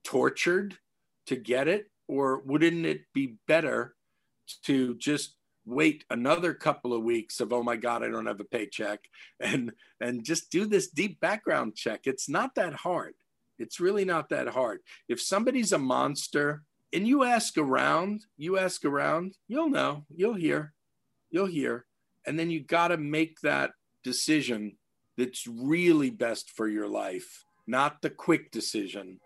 tortured 0.05 0.79
to 1.27 1.37
get 1.37 1.67
it? 1.67 1.91
Or 2.07 2.41
wouldn't 2.41 2.85
it 2.85 3.03
be 3.15 3.37
better 3.49 3.95
to 4.65 4.95
just 4.97 5.37
wait 5.65 6.05
another 6.11 6.53
couple 6.55 6.93
of 6.93 7.05
weeks 7.05 7.39
of 7.39 7.53
oh 7.53 7.63
my 7.63 7.77
god 7.77 8.03
i 8.03 8.09
don't 8.09 8.27
have 8.27 8.41
a 8.41 8.45
paycheck 8.45 8.99
and 9.41 9.73
and 10.01 10.25
just 10.25 10.51
do 10.51 10.67
this 10.67 10.89
deep 10.89 11.21
background 11.21 11.77
check. 11.77 12.01
It's 12.05 12.29
not 12.29 12.57
that 12.57 12.75
hard. 12.75 13.15
It's 13.59 13.79
really 13.79 14.05
not 14.05 14.31
that 14.31 14.49
hard. 14.49 14.81
If 15.09 15.21
somebody's 15.21 15.73
a 15.73 15.79
monster 15.79 16.65
and 16.93 17.07
you 17.07 17.25
ask 17.25 17.57
around 17.57 18.25
you 18.37 18.59
ask 18.59 18.85
around 18.85 19.35
you'll 19.49 19.71
know 19.71 20.05
you'll 20.15 20.35
hear 20.35 20.75
you'll 21.31 21.47
hear 21.47 21.87
and 22.27 22.39
then 22.39 22.51
you 22.51 22.61
got 22.61 22.89
to 22.89 22.97
make 22.97 23.41
that 23.41 23.71
decision 24.05 24.77
that's 25.17 25.47
really 25.47 26.11
best 26.11 26.51
for 26.51 26.69
your 26.69 26.89
life 26.89 27.45
not 27.67 28.03
the 28.03 28.11
quick 28.11 28.51
decision 28.51 29.19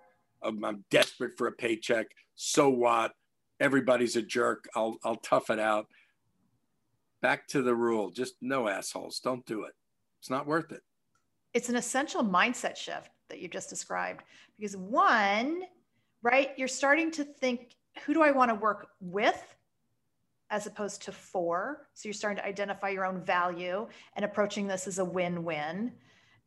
of 0.42 0.54
i'm 0.62 0.84
desperate 0.90 1.32
for 1.36 1.48
a 1.48 1.52
paycheck 1.52 2.06
so 2.36 2.68
what 2.68 3.12
everybody's 3.60 4.16
a 4.16 4.22
jerk. 4.22 4.68
I'll 4.74 4.98
I'll 5.04 5.16
tough 5.16 5.50
it 5.50 5.58
out. 5.58 5.86
Back 7.22 7.48
to 7.48 7.62
the 7.62 7.74
rule. 7.74 8.10
Just 8.10 8.34
no 8.40 8.68
assholes. 8.68 9.20
Don't 9.20 9.44
do 9.46 9.64
it. 9.64 9.72
It's 10.20 10.30
not 10.30 10.46
worth 10.46 10.72
it. 10.72 10.82
It's 11.54 11.68
an 11.68 11.76
essential 11.76 12.22
mindset 12.22 12.76
shift 12.76 13.10
that 13.28 13.40
you 13.40 13.48
just 13.48 13.70
described 13.70 14.22
because 14.58 14.76
one, 14.76 15.62
right, 16.22 16.50
you're 16.56 16.68
starting 16.68 17.10
to 17.12 17.24
think 17.24 17.76
who 18.04 18.12
do 18.12 18.22
I 18.22 18.30
want 18.30 18.50
to 18.50 18.54
work 18.54 18.88
with 19.00 19.42
as 20.50 20.66
opposed 20.66 21.02
to 21.02 21.12
for. 21.12 21.88
So 21.94 22.08
you're 22.08 22.14
starting 22.14 22.38
to 22.38 22.46
identify 22.46 22.90
your 22.90 23.06
own 23.06 23.20
value 23.22 23.88
and 24.14 24.24
approaching 24.24 24.66
this 24.66 24.86
as 24.86 24.98
a 24.98 25.04
win-win. 25.04 25.92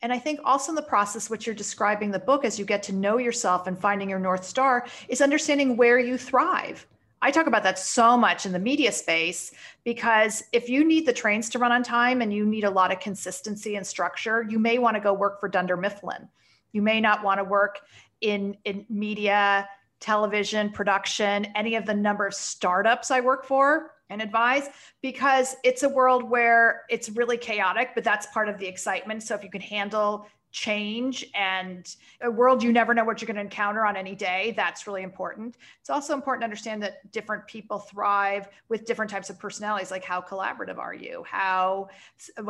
And 0.01 0.13
I 0.13 0.19
think 0.19 0.39
also 0.45 0.71
in 0.71 0.75
the 0.75 0.81
process, 0.81 1.29
what 1.29 1.45
you're 1.45 1.55
describing 1.55 2.11
the 2.11 2.19
book 2.19 2.45
as 2.45 2.57
you 2.57 2.63
get 2.63 2.81
to 2.83 2.93
know 2.93 3.17
yourself 3.17 3.67
and 3.67 3.77
finding 3.77 4.09
your 4.09 4.19
North 4.19 4.45
Star 4.45 4.85
is 5.09 5.21
understanding 5.21 5.75
where 5.75 5.99
you 5.99 6.17
thrive. 6.17 6.87
I 7.21 7.31
talk 7.31 7.47
about 7.47 7.63
that 7.63 7.77
so 7.77 8.15
much 8.15 8.45
in 8.45 8.51
the 8.51 8.59
media 8.59 8.91
space 8.91 9.51
because 9.83 10.43
if 10.53 10.69
you 10.69 10.85
need 10.85 11.05
the 11.05 11.13
trains 11.13 11.49
to 11.49 11.59
run 11.59 11.71
on 11.71 11.83
time 11.83 12.21
and 12.21 12.33
you 12.33 12.45
need 12.45 12.63
a 12.63 12.69
lot 12.69 12.93
of 12.93 12.99
consistency 12.99 13.75
and 13.75 13.85
structure, 13.85 14.45
you 14.47 14.57
may 14.57 14.77
want 14.77 14.95
to 14.95 15.01
go 15.01 15.13
work 15.13 15.39
for 15.39 15.49
Dunder 15.49 15.75
Mifflin. 15.75 16.29
You 16.71 16.81
may 16.81 17.01
not 17.01 17.23
want 17.23 17.39
to 17.39 17.43
work 17.43 17.79
in, 18.21 18.55
in 18.63 18.85
media, 18.89 19.67
television, 19.99 20.69
production, 20.69 21.45
any 21.55 21.75
of 21.75 21.85
the 21.85 21.93
number 21.93 22.25
of 22.25 22.33
startups 22.33 23.11
I 23.11 23.19
work 23.19 23.45
for 23.45 23.91
and 24.09 24.21
advise 24.21 24.69
because 25.01 25.55
it's 25.63 25.83
a 25.83 25.89
world 25.89 26.23
where 26.23 26.83
it's 26.89 27.09
really 27.09 27.37
chaotic, 27.37 27.89
but 27.95 28.03
that's 28.03 28.27
part 28.27 28.49
of 28.49 28.57
the 28.57 28.67
excitement. 28.67 29.23
So 29.23 29.35
if 29.35 29.43
you 29.43 29.49
can 29.49 29.61
handle 29.61 30.25
change 30.51 31.25
and 31.35 31.95
a 32.21 32.31
world 32.31 32.63
you 32.63 32.73
never 32.73 32.93
know 32.93 33.03
what 33.03 33.21
you're 33.21 33.27
going 33.27 33.35
to 33.35 33.41
encounter 33.41 33.85
on 33.85 33.95
any 33.95 34.15
day 34.15 34.53
that's 34.55 34.87
really 34.87 35.03
important. 35.03 35.57
It's 35.79 35.89
also 35.89 36.13
important 36.13 36.41
to 36.41 36.45
understand 36.45 36.81
that 36.83 37.11
different 37.11 37.45
people 37.45 37.79
thrive 37.79 38.47
with 38.67 38.85
different 38.85 39.11
types 39.11 39.29
of 39.29 39.37
personalities 39.37 39.91
like 39.91 40.03
how 40.03 40.21
collaborative 40.21 40.77
are 40.77 40.93
you? 40.93 41.23
How 41.27 41.89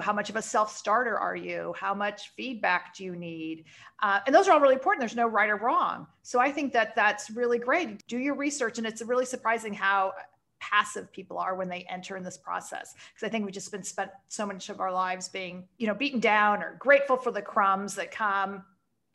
how 0.01 0.13
much 0.13 0.29
of 0.29 0.37
a 0.37 0.41
self-starter 0.41 1.17
are 1.17 1.35
you? 1.35 1.73
How 1.77 1.93
much 1.93 2.29
feedback 2.37 2.95
do 2.95 3.03
you 3.03 3.15
need? 3.15 3.65
Uh, 4.01 4.19
and 4.25 4.33
those 4.33 4.47
are 4.47 4.53
all 4.53 4.61
really 4.61 4.75
important 4.75 5.01
there's 5.01 5.15
no 5.15 5.27
right 5.27 5.49
or 5.49 5.57
wrong. 5.57 6.07
So 6.21 6.39
i 6.39 6.51
think 6.51 6.71
that 6.73 6.95
that's 6.95 7.29
really 7.29 7.59
great. 7.59 8.05
Do 8.07 8.17
your 8.17 8.35
research 8.35 8.77
and 8.77 8.87
it's 8.87 9.01
really 9.01 9.25
surprising 9.25 9.73
how 9.73 10.13
passive 10.59 11.11
people 11.11 11.37
are 11.37 11.55
when 11.55 11.69
they 11.69 11.85
enter 11.89 12.17
in 12.17 12.23
this 12.23 12.37
process 12.37 12.93
because 13.13 13.25
i 13.25 13.29
think 13.29 13.45
we've 13.45 13.53
just 13.53 13.71
been 13.71 13.83
spent 13.83 14.11
so 14.27 14.45
much 14.45 14.69
of 14.69 14.79
our 14.79 14.91
lives 14.91 15.29
being 15.29 15.67
you 15.77 15.87
know 15.87 15.93
beaten 15.93 16.19
down 16.19 16.61
or 16.61 16.75
grateful 16.79 17.17
for 17.17 17.31
the 17.31 17.41
crumbs 17.41 17.95
that 17.95 18.11
come 18.11 18.63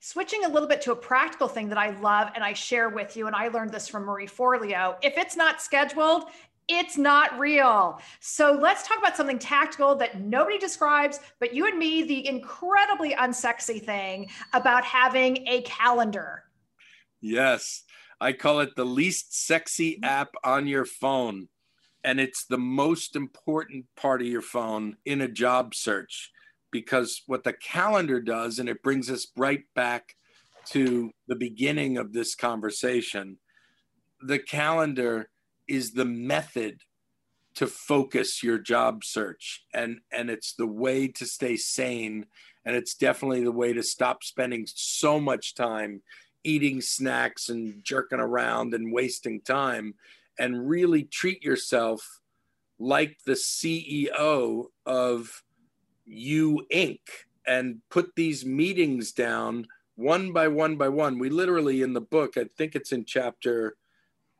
switching 0.00 0.44
a 0.44 0.48
little 0.48 0.68
bit 0.68 0.83
to 0.83 0.92
a 0.92 0.96
practical 0.96 1.48
thing 1.48 1.68
that 1.68 1.78
i 1.78 1.90
love 2.00 2.30
and 2.35 2.42
i 2.42 2.52
share 2.52 2.88
with 2.88 3.16
you 3.16 3.26
and 3.26 3.37
i 3.37 3.48
learned 3.48 3.72
this 3.72 3.88
from 3.88 4.04
marie 4.04 4.26
forleo 4.26 4.96
if 5.02 5.16
it's 5.16 5.37
not 5.37 5.61
scheduled 5.61 6.24
it's 6.68 6.96
not 6.96 7.38
real. 7.38 8.00
So 8.20 8.52
let's 8.52 8.87
talk 8.87 8.98
about 8.98 9.16
something 9.16 9.38
tactical 9.38 9.94
that 9.96 10.20
nobody 10.20 10.59
describes, 10.59 11.20
but 11.38 11.54
you 11.54 11.66
and 11.66 11.78
me, 11.78 12.02
the 12.02 12.26
incredibly 12.26 13.14
unsexy 13.14 13.85
thing 13.85 14.30
about 14.52 14.85
having 14.85 15.46
a 15.46 15.62
calendar. 15.62 16.44
Yes. 17.20 17.84
I 18.24 18.32
call 18.32 18.60
it 18.60 18.74
the 18.74 18.87
least 18.87 19.46
sexy 19.46 19.96
mm-hmm. 19.96 20.04
app 20.04 20.34
on 20.42 20.66
your 20.66 20.87
phone. 20.87 21.48
And 22.02 22.18
it's 22.18 22.46
the 22.46 22.58
most 22.58 23.16
important 23.16 23.84
part 23.96 24.22
of 24.22 24.26
your 24.26 24.42
phone 24.42 24.96
in 25.04 25.20
a 25.20 25.28
job 25.28 25.74
search 25.74 26.30
because 26.70 27.22
what 27.26 27.44
the 27.44 27.52
calendar 27.52 28.20
does, 28.20 28.58
and 28.58 28.68
it 28.68 28.82
brings 28.82 29.10
us 29.10 29.26
right 29.37 29.62
back 29.74 30.16
to 30.70 31.10
the 31.28 31.37
beginning 31.37 31.98
of 31.98 32.12
this 32.14 32.34
conversation, 32.34 33.38
the 34.22 34.38
calendar 34.38 35.28
is 35.68 35.92
the 35.92 36.04
method 36.06 36.80
to 37.56 37.66
focus 37.66 38.42
your 38.42 38.58
job 38.58 39.04
search. 39.04 39.64
And 39.74 40.00
and 40.10 40.30
it's 40.30 40.54
the 40.54 40.66
way 40.66 41.08
to 41.08 41.26
stay 41.26 41.56
sane. 41.56 42.26
And 42.64 42.74
it's 42.74 42.94
definitely 42.94 43.44
the 43.44 43.52
way 43.52 43.74
to 43.74 43.82
stop 43.82 44.24
spending 44.24 44.64
so 44.66 45.20
much 45.20 45.54
time 45.54 46.02
eating 46.44 46.80
snacks 46.80 47.48
and 47.48 47.83
jerking 47.83 48.20
around 48.20 48.74
and 48.74 48.92
wasting 48.92 49.40
time 49.40 49.94
and 50.38 50.68
really 50.68 51.04
treat 51.04 51.42
yourself 51.42 52.20
like 52.78 53.18
the 53.24 53.33
CEO 53.33 54.66
of 54.85 55.42
you 56.04 56.66
Inc. 56.72 57.00
and 57.46 57.80
put 57.90 58.14
these 58.14 58.44
meetings 58.44 59.12
down 59.12 59.66
one 59.96 60.33
by 60.33 60.48
one 60.48 60.76
by 60.76 60.88
one. 60.88 61.18
We 61.18 61.30
literally 61.30 61.83
in 61.83 61.92
the 61.92 62.00
book, 62.00 62.37
I 62.37 62.46
think 62.57 62.74
it's 62.74 62.92
in 62.92 63.04
chapter 63.04 63.76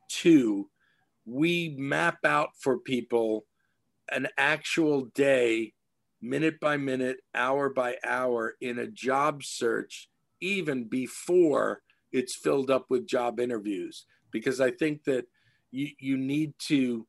two, 0.09 0.69
we 1.25 1.75
map 1.79 2.25
out 2.25 2.51
for 2.59 2.79
people 2.79 3.47
an 4.11 4.29
actual 4.37 5.07
day, 5.15 5.73
minute 6.21 6.61
by 6.61 6.77
minute, 6.77 7.19
hour 7.35 7.71
by 7.71 7.97
hour 8.05 8.57
in 8.61 8.79
a 8.79 8.87
job 8.87 9.43
search, 9.43 10.09
even 10.41 10.85
before 10.85 11.81
it's 12.15 12.35
filled 12.35 12.71
up 12.71 12.87
with 12.89 13.07
job 13.07 13.41
interviews. 13.41 14.07
Because 14.31 14.61
I 14.61 14.71
think 14.71 15.05
that 15.05 15.27
you, 15.71 15.89
you 15.99 16.17
need 16.17 16.55
to 16.69 17.07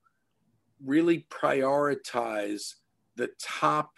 really 0.83 1.25
prioritize 1.29 2.73
the 3.15 3.29
top 3.41 3.91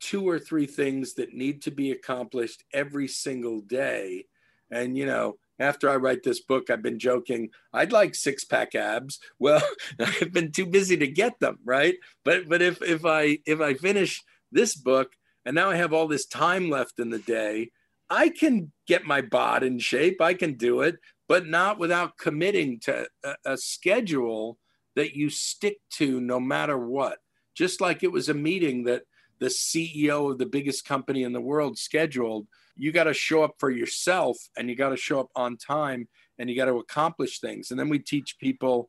two 0.00 0.28
or 0.28 0.38
three 0.38 0.66
things 0.66 1.14
that 1.14 1.34
need 1.34 1.62
to 1.62 1.70
be 1.70 1.90
accomplished 1.92 2.64
every 2.72 3.06
single 3.06 3.60
day. 3.60 4.24
And, 4.70 4.96
you 4.96 5.04
know, 5.04 5.36
after 5.58 5.90
I 5.90 5.96
write 5.96 6.22
this 6.22 6.40
book, 6.40 6.70
I've 6.70 6.82
been 6.82 6.98
joking, 6.98 7.50
I'd 7.72 7.92
like 7.92 8.14
six 8.14 8.44
pack 8.44 8.74
abs. 8.74 9.20
Well, 9.38 9.62
I've 10.00 10.32
been 10.32 10.52
too 10.52 10.66
busy 10.66 10.96
to 10.96 11.06
get 11.06 11.38
them, 11.40 11.58
right? 11.64 11.96
But 12.24 12.48
but 12.48 12.62
if 12.62 12.82
if 12.82 13.04
I 13.04 13.38
if 13.46 13.60
I 13.60 13.74
finish 13.74 14.22
this 14.50 14.74
book 14.74 15.12
and 15.44 15.54
now 15.54 15.70
I 15.70 15.76
have 15.76 15.92
all 15.92 16.08
this 16.08 16.26
time 16.26 16.70
left 16.70 16.98
in 16.98 17.10
the 17.10 17.18
day, 17.18 17.70
I 18.10 18.28
can 18.28 18.72
get 18.86 19.04
my 19.04 19.20
bod 19.20 19.62
in 19.62 19.78
shape. 19.78 20.20
I 20.20 20.34
can 20.34 20.54
do 20.54 20.82
it, 20.82 20.96
but 21.28 21.46
not 21.46 21.78
without 21.78 22.18
committing 22.18 22.80
to 22.80 23.06
a, 23.24 23.34
a 23.44 23.56
schedule 23.56 24.58
that 24.96 25.14
you 25.14 25.30
stick 25.30 25.78
to 25.92 26.20
no 26.20 26.40
matter 26.40 26.76
what. 26.76 27.18
Just 27.54 27.80
like 27.80 28.02
it 28.02 28.12
was 28.12 28.28
a 28.28 28.34
meeting 28.34 28.84
that 28.84 29.04
the 29.38 29.46
CEO 29.46 30.30
of 30.30 30.38
the 30.38 30.46
biggest 30.46 30.84
company 30.84 31.22
in 31.22 31.32
the 31.32 31.40
world 31.40 31.78
scheduled 31.78 32.46
you 32.80 32.92
got 32.92 33.04
to 33.04 33.14
show 33.14 33.42
up 33.42 33.56
for 33.58 33.70
yourself 33.70 34.38
and 34.56 34.70
you 34.70 34.74
got 34.74 34.88
to 34.88 34.96
show 34.96 35.20
up 35.20 35.28
on 35.36 35.58
time 35.58 36.08
and 36.38 36.48
you 36.48 36.56
got 36.56 36.64
to 36.64 36.78
accomplish 36.78 37.38
things. 37.38 37.70
And 37.70 37.78
then 37.78 37.90
we 37.90 37.98
teach 37.98 38.38
people 38.38 38.88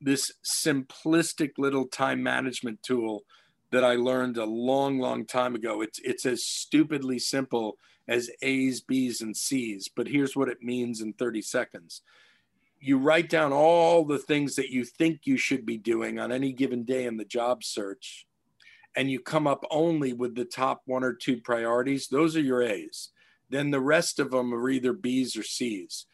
this 0.00 0.32
simplistic 0.42 1.50
little 1.58 1.86
time 1.86 2.22
management 2.22 2.82
tool 2.82 3.24
that 3.72 3.84
I 3.84 3.96
learned 3.96 4.38
a 4.38 4.46
long, 4.46 4.98
long 4.98 5.26
time 5.26 5.54
ago. 5.54 5.82
It's 5.82 5.98
it's 5.98 6.24
as 6.24 6.44
stupidly 6.44 7.18
simple 7.18 7.76
as 8.08 8.30
A's, 8.42 8.80
B's, 8.80 9.20
and 9.20 9.36
C's, 9.36 9.88
but 9.88 10.08
here's 10.08 10.36
what 10.36 10.48
it 10.48 10.62
means 10.62 11.00
in 11.00 11.12
30 11.12 11.42
seconds. 11.42 12.02
You 12.80 12.98
write 12.98 13.28
down 13.28 13.52
all 13.52 14.04
the 14.04 14.18
things 14.18 14.56
that 14.56 14.70
you 14.70 14.84
think 14.84 15.20
you 15.24 15.36
should 15.36 15.66
be 15.66 15.76
doing 15.76 16.18
on 16.18 16.32
any 16.32 16.52
given 16.52 16.84
day 16.84 17.06
in 17.06 17.16
the 17.16 17.24
job 17.24 17.62
search 17.62 18.26
and 18.96 19.10
you 19.10 19.20
come 19.20 19.46
up 19.46 19.64
only 19.70 20.12
with 20.12 20.34
the 20.34 20.44
top 20.44 20.82
one 20.86 21.04
or 21.04 21.12
two 21.12 21.40
priorities, 21.40 22.08
those 22.08 22.36
are 22.36 22.40
your 22.40 22.62
A's. 22.62 23.10
Then 23.48 23.70
the 23.70 23.80
rest 23.80 24.18
of 24.18 24.30
them 24.30 24.52
are 24.52 24.68
either 24.68 24.92
B's 24.92 25.36
or 25.36 25.42
C's. 25.42 26.06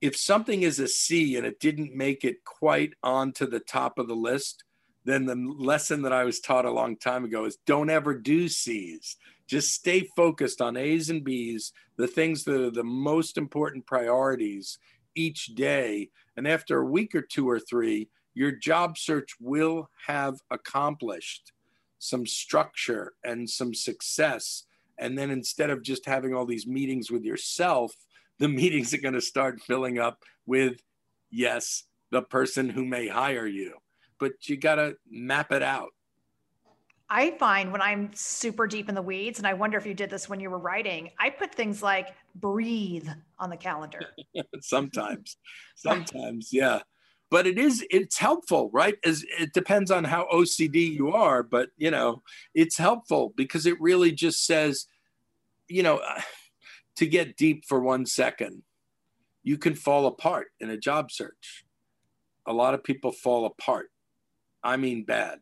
If 0.00 0.16
something 0.16 0.62
is 0.62 0.78
a 0.78 0.88
C 0.88 1.36
and 1.36 1.46
it 1.46 1.60
didn't 1.60 1.94
make 1.94 2.24
it 2.24 2.44
quite 2.44 2.94
onto 3.02 3.46
the 3.46 3.60
top 3.60 3.98
of 3.98 4.08
the 4.08 4.16
list, 4.16 4.64
then 5.04 5.26
the 5.26 5.34
lesson 5.34 6.02
that 6.02 6.12
I 6.12 6.24
was 6.24 6.40
taught 6.40 6.64
a 6.64 6.70
long 6.70 6.96
time 6.96 7.24
ago 7.24 7.44
is 7.44 7.58
don't 7.66 7.90
ever 7.90 8.14
do 8.14 8.48
C's. 8.48 9.16
Just 9.46 9.72
stay 9.72 10.08
focused 10.16 10.60
on 10.60 10.76
A's 10.76 11.10
and 11.10 11.24
B's, 11.24 11.72
the 11.96 12.06
things 12.06 12.44
that 12.44 12.60
are 12.60 12.70
the 12.70 12.84
most 12.84 13.36
important 13.36 13.86
priorities 13.86 14.78
each 15.14 15.46
day. 15.54 16.10
And 16.36 16.46
after 16.46 16.78
a 16.80 16.86
week 16.86 17.14
or 17.14 17.22
two 17.22 17.48
or 17.48 17.58
three, 17.58 18.08
your 18.34 18.52
job 18.52 18.96
search 18.96 19.36
will 19.40 19.90
have 20.06 20.40
accomplished 20.50 21.52
some 21.98 22.26
structure 22.26 23.12
and 23.24 23.48
some 23.48 23.74
success. 23.74 24.64
And 24.98 25.18
then 25.18 25.30
instead 25.30 25.70
of 25.70 25.82
just 25.82 26.06
having 26.06 26.34
all 26.34 26.46
these 26.46 26.66
meetings 26.66 27.10
with 27.10 27.24
yourself, 27.24 27.94
the 28.38 28.48
meetings 28.60 28.94
are 28.94 28.98
going 28.98 29.14
to 29.14 29.20
start 29.20 29.60
filling 29.60 29.98
up 29.98 30.22
with, 30.46 30.82
yes, 31.30 31.84
the 32.10 32.22
person 32.22 32.68
who 32.68 32.84
may 32.84 33.08
hire 33.08 33.46
you. 33.46 33.74
But 34.22 34.48
you 34.48 34.56
got 34.56 34.76
to 34.76 34.96
map 35.10 35.50
it 35.50 35.64
out. 35.64 35.88
I 37.10 37.32
find 37.32 37.72
when 37.72 37.82
I'm 37.82 38.10
super 38.14 38.68
deep 38.68 38.88
in 38.88 38.94
the 38.94 39.02
weeds, 39.02 39.38
and 39.38 39.48
I 39.48 39.52
wonder 39.52 39.76
if 39.76 39.84
you 39.84 39.94
did 39.94 40.10
this 40.10 40.28
when 40.28 40.38
you 40.38 40.48
were 40.48 40.60
writing, 40.60 41.10
I 41.18 41.30
put 41.30 41.52
things 41.52 41.82
like 41.82 42.14
breathe 42.36 43.08
on 43.40 43.50
the 43.50 43.56
calendar. 43.56 44.00
sometimes, 44.60 45.36
sometimes, 45.74 46.50
yeah 46.52 46.82
but 47.32 47.46
it 47.46 47.58
is 47.58 47.84
it's 47.90 48.18
helpful 48.18 48.68
right 48.74 48.96
as 49.06 49.24
it 49.40 49.54
depends 49.54 49.90
on 49.90 50.04
how 50.04 50.28
ocd 50.30 50.74
you 50.74 51.10
are 51.10 51.42
but 51.42 51.70
you 51.78 51.90
know 51.90 52.22
it's 52.54 52.76
helpful 52.76 53.32
because 53.34 53.64
it 53.64 53.80
really 53.80 54.12
just 54.12 54.44
says 54.44 54.86
you 55.66 55.82
know 55.82 56.00
to 56.96 57.06
get 57.06 57.38
deep 57.38 57.64
for 57.64 57.80
one 57.80 58.04
second 58.04 58.62
you 59.42 59.56
can 59.56 59.74
fall 59.74 60.06
apart 60.06 60.48
in 60.60 60.68
a 60.68 60.76
job 60.76 61.10
search 61.10 61.64
a 62.46 62.52
lot 62.52 62.74
of 62.74 62.84
people 62.84 63.10
fall 63.10 63.46
apart 63.46 63.90
i 64.62 64.76
mean 64.76 65.04
bad 65.04 65.38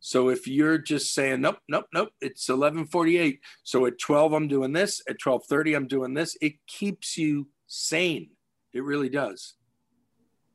so 0.00 0.30
if 0.30 0.46
you're 0.46 0.78
just 0.78 1.12
saying 1.12 1.40
nope 1.40 1.58
nope 1.68 1.86
nope 1.92 2.10
it's 2.20 2.48
11:48 2.48 3.38
so 3.62 3.86
at 3.86 3.98
12 3.98 4.32
I'm 4.32 4.48
doing 4.48 4.72
this 4.72 5.02
at 5.08 5.18
12:30 5.18 5.76
I'm 5.76 5.86
doing 5.86 6.14
this 6.14 6.36
it 6.40 6.54
keeps 6.66 7.16
you 7.18 7.48
sane 7.66 8.30
it 8.72 8.82
really 8.82 9.08
does 9.08 9.54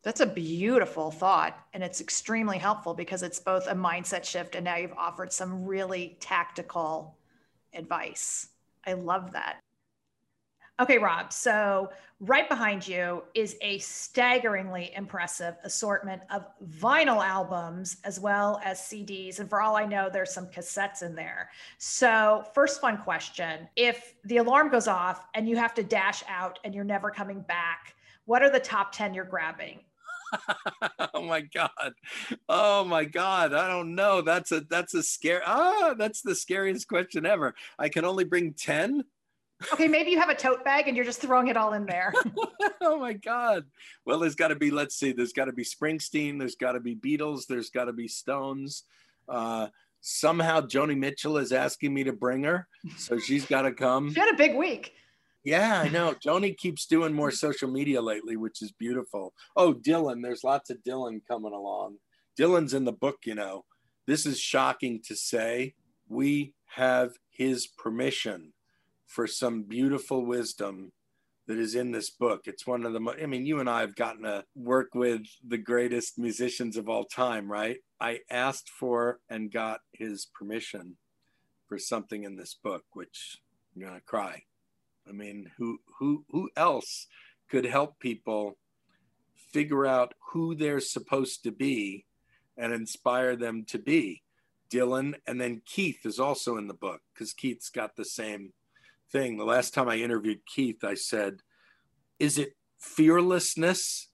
that's 0.05 0.21
a 0.21 0.27
beautiful 0.27 1.09
thought. 1.09 1.57
And 1.73 1.83
it's 1.83 1.99
extremely 1.99 2.59
helpful 2.59 2.93
because 2.93 3.23
it's 3.23 3.39
both 3.39 3.65
a 3.65 3.73
mindset 3.73 4.23
shift 4.23 4.53
and 4.53 4.63
now 4.63 4.75
you've 4.75 4.93
offered 4.93 5.33
some 5.33 5.65
really 5.65 6.15
tactical 6.19 7.17
advice. 7.73 8.49
I 8.85 8.93
love 8.93 9.33
that. 9.33 9.59
Okay, 10.81 10.97
Rob. 10.97 11.31
So, 11.31 11.89
right 12.19 12.49
behind 12.49 12.85
you 12.85 13.23
is 13.33 13.55
a 13.61 13.77
staggeringly 13.79 14.91
impressive 14.95 15.55
assortment 15.63 16.21
of 16.29 16.45
vinyl 16.79 17.25
albums 17.25 17.97
as 18.03 18.19
well 18.19 18.59
as 18.63 18.79
CDs. 18.79 19.39
And 19.39 19.49
for 19.49 19.61
all 19.61 19.77
I 19.77 19.85
know, 19.85 20.09
there's 20.11 20.33
some 20.33 20.47
cassettes 20.47 21.01
in 21.01 21.15
there. 21.15 21.49
So, 21.77 22.45
first 22.53 22.81
fun 22.81 22.97
question 22.97 23.69
If 23.77 24.15
the 24.25 24.37
alarm 24.37 24.69
goes 24.69 24.89
off 24.89 25.25
and 25.33 25.47
you 25.47 25.55
have 25.55 25.73
to 25.75 25.83
dash 25.83 26.23
out 26.27 26.59
and 26.65 26.75
you're 26.75 26.83
never 26.83 27.09
coming 27.09 27.39
back, 27.41 27.95
what 28.25 28.41
are 28.41 28.49
the 28.49 28.59
top 28.59 28.91
10 28.91 29.13
you're 29.13 29.23
grabbing? 29.23 29.79
oh 31.13 31.21
my 31.21 31.39
god 31.39 31.93
oh 32.49 32.83
my 32.83 33.05
god 33.05 33.53
i 33.53 33.67
don't 33.69 33.93
know 33.93 34.21
that's 34.21 34.51
a 34.51 34.61
that's 34.61 34.95
a 34.95 35.03
scare 35.03 35.41
ah 35.45 35.93
that's 35.97 36.21
the 36.23 36.33
scariest 36.33 36.87
question 36.87 37.27
ever 37.27 37.53
i 37.77 37.87
can 37.87 38.03
only 38.03 38.23
bring 38.23 38.51
10 38.51 39.03
okay 39.71 39.87
maybe 39.87 40.11
you 40.11 40.19
have 40.19 40.29
a 40.29 40.35
tote 40.35 40.63
bag 40.63 40.87
and 40.87 40.95
you're 40.95 41.05
just 41.05 41.21
throwing 41.21 41.47
it 41.47 41.57
all 41.57 41.73
in 41.73 41.85
there 41.85 42.13
oh 42.81 42.99
my 42.99 43.13
god 43.13 43.63
well 44.05 44.19
there's 44.19 44.35
got 44.35 44.49
to 44.49 44.55
be 44.55 44.71
let's 44.71 44.95
see 44.95 45.11
there's 45.11 45.33
got 45.33 45.45
to 45.45 45.53
be 45.53 45.63
springsteen 45.63 46.37
there's 46.37 46.55
got 46.55 46.73
to 46.73 46.79
be 46.79 46.95
beatles 46.95 47.47
there's 47.47 47.69
got 47.69 47.85
to 47.85 47.93
be 47.93 48.07
stones 48.07 48.83
uh 49.29 49.67
somehow 50.01 50.61
joni 50.61 50.97
mitchell 50.97 51.37
is 51.37 51.51
asking 51.51 51.93
me 51.93 52.03
to 52.03 52.13
bring 52.13 52.43
her 52.43 52.67
so 52.97 53.17
she's 53.17 53.45
got 53.45 53.63
to 53.63 53.71
come 53.71 54.13
she 54.13 54.19
had 54.19 54.33
a 54.33 54.37
big 54.37 54.55
week 54.55 54.93
yeah, 55.45 55.79
I 55.79 55.89
know. 55.89 56.15
Joni 56.15 56.57
keeps 56.57 56.87
doing 56.87 57.13
more 57.13 57.29
social 57.29 57.69
media 57.69 58.01
lately, 58.01 58.35
which 58.35 58.63
is 58.63 58.71
beautiful. 58.71 59.31
Oh, 59.55 59.75
Dylan, 59.75 60.23
there's 60.23 60.43
lots 60.43 60.71
of 60.71 60.83
Dylan 60.83 61.21
coming 61.27 61.53
along. 61.53 61.97
Dylan's 62.37 62.73
in 62.73 62.83
the 62.83 62.91
book, 62.91 63.17
you 63.25 63.35
know. 63.35 63.63
This 64.07 64.25
is 64.25 64.39
shocking 64.39 65.01
to 65.05 65.15
say. 65.15 65.75
We 66.09 66.53
have 66.65 67.13
his 67.29 67.67
permission 67.67 68.53
for 69.05 69.27
some 69.27 69.63
beautiful 69.63 70.25
wisdom 70.25 70.91
that 71.47 71.57
is 71.57 71.75
in 71.75 71.91
this 71.91 72.09
book. 72.09 72.41
It's 72.45 72.65
one 72.65 72.85
of 72.85 72.93
the, 72.93 72.99
mo- 72.99 73.15
I 73.21 73.27
mean, 73.27 73.45
you 73.45 73.59
and 73.59 73.69
I 73.69 73.81
have 73.81 73.95
gotten 73.95 74.23
to 74.23 74.43
work 74.55 74.95
with 74.95 75.21
the 75.47 75.57
greatest 75.57 76.17
musicians 76.17 76.75
of 76.75 76.89
all 76.89 77.05
time, 77.05 77.51
right? 77.51 77.77
I 77.99 78.19
asked 78.29 78.69
for 78.69 79.19
and 79.29 79.51
got 79.51 79.81
his 79.93 80.27
permission 80.33 80.97
for 81.67 81.77
something 81.77 82.23
in 82.23 82.35
this 82.35 82.55
book, 82.55 82.83
which 82.93 83.37
I'm 83.75 83.81
going 83.81 83.93
to 83.93 84.01
cry. 84.01 84.43
I 85.07 85.11
mean, 85.11 85.51
who 85.57 85.79
who 85.99 86.25
who 86.29 86.49
else 86.55 87.07
could 87.49 87.65
help 87.65 87.99
people 87.99 88.57
figure 89.53 89.85
out 89.85 90.13
who 90.31 90.55
they're 90.55 90.79
supposed 90.79 91.43
to 91.43 91.51
be 91.51 92.05
and 92.57 92.73
inspire 92.73 93.35
them 93.35 93.65
to 93.67 93.77
be. 93.77 94.23
Dylan 94.69 95.13
and 95.27 95.39
then 95.39 95.61
Keith 95.65 96.05
is 96.05 96.19
also 96.19 96.57
in 96.57 96.67
the 96.67 96.73
book 96.73 97.01
because 97.13 97.33
Keith's 97.33 97.69
got 97.69 97.95
the 97.95 98.05
same 98.05 98.53
thing. 99.11 99.37
The 99.37 99.45
last 99.45 99.73
time 99.73 99.89
I 99.89 99.97
interviewed 99.97 100.45
Keith, 100.45 100.83
I 100.83 100.93
said, 100.95 101.41
Is 102.19 102.37
it 102.37 102.55
fearlessness 102.79 104.09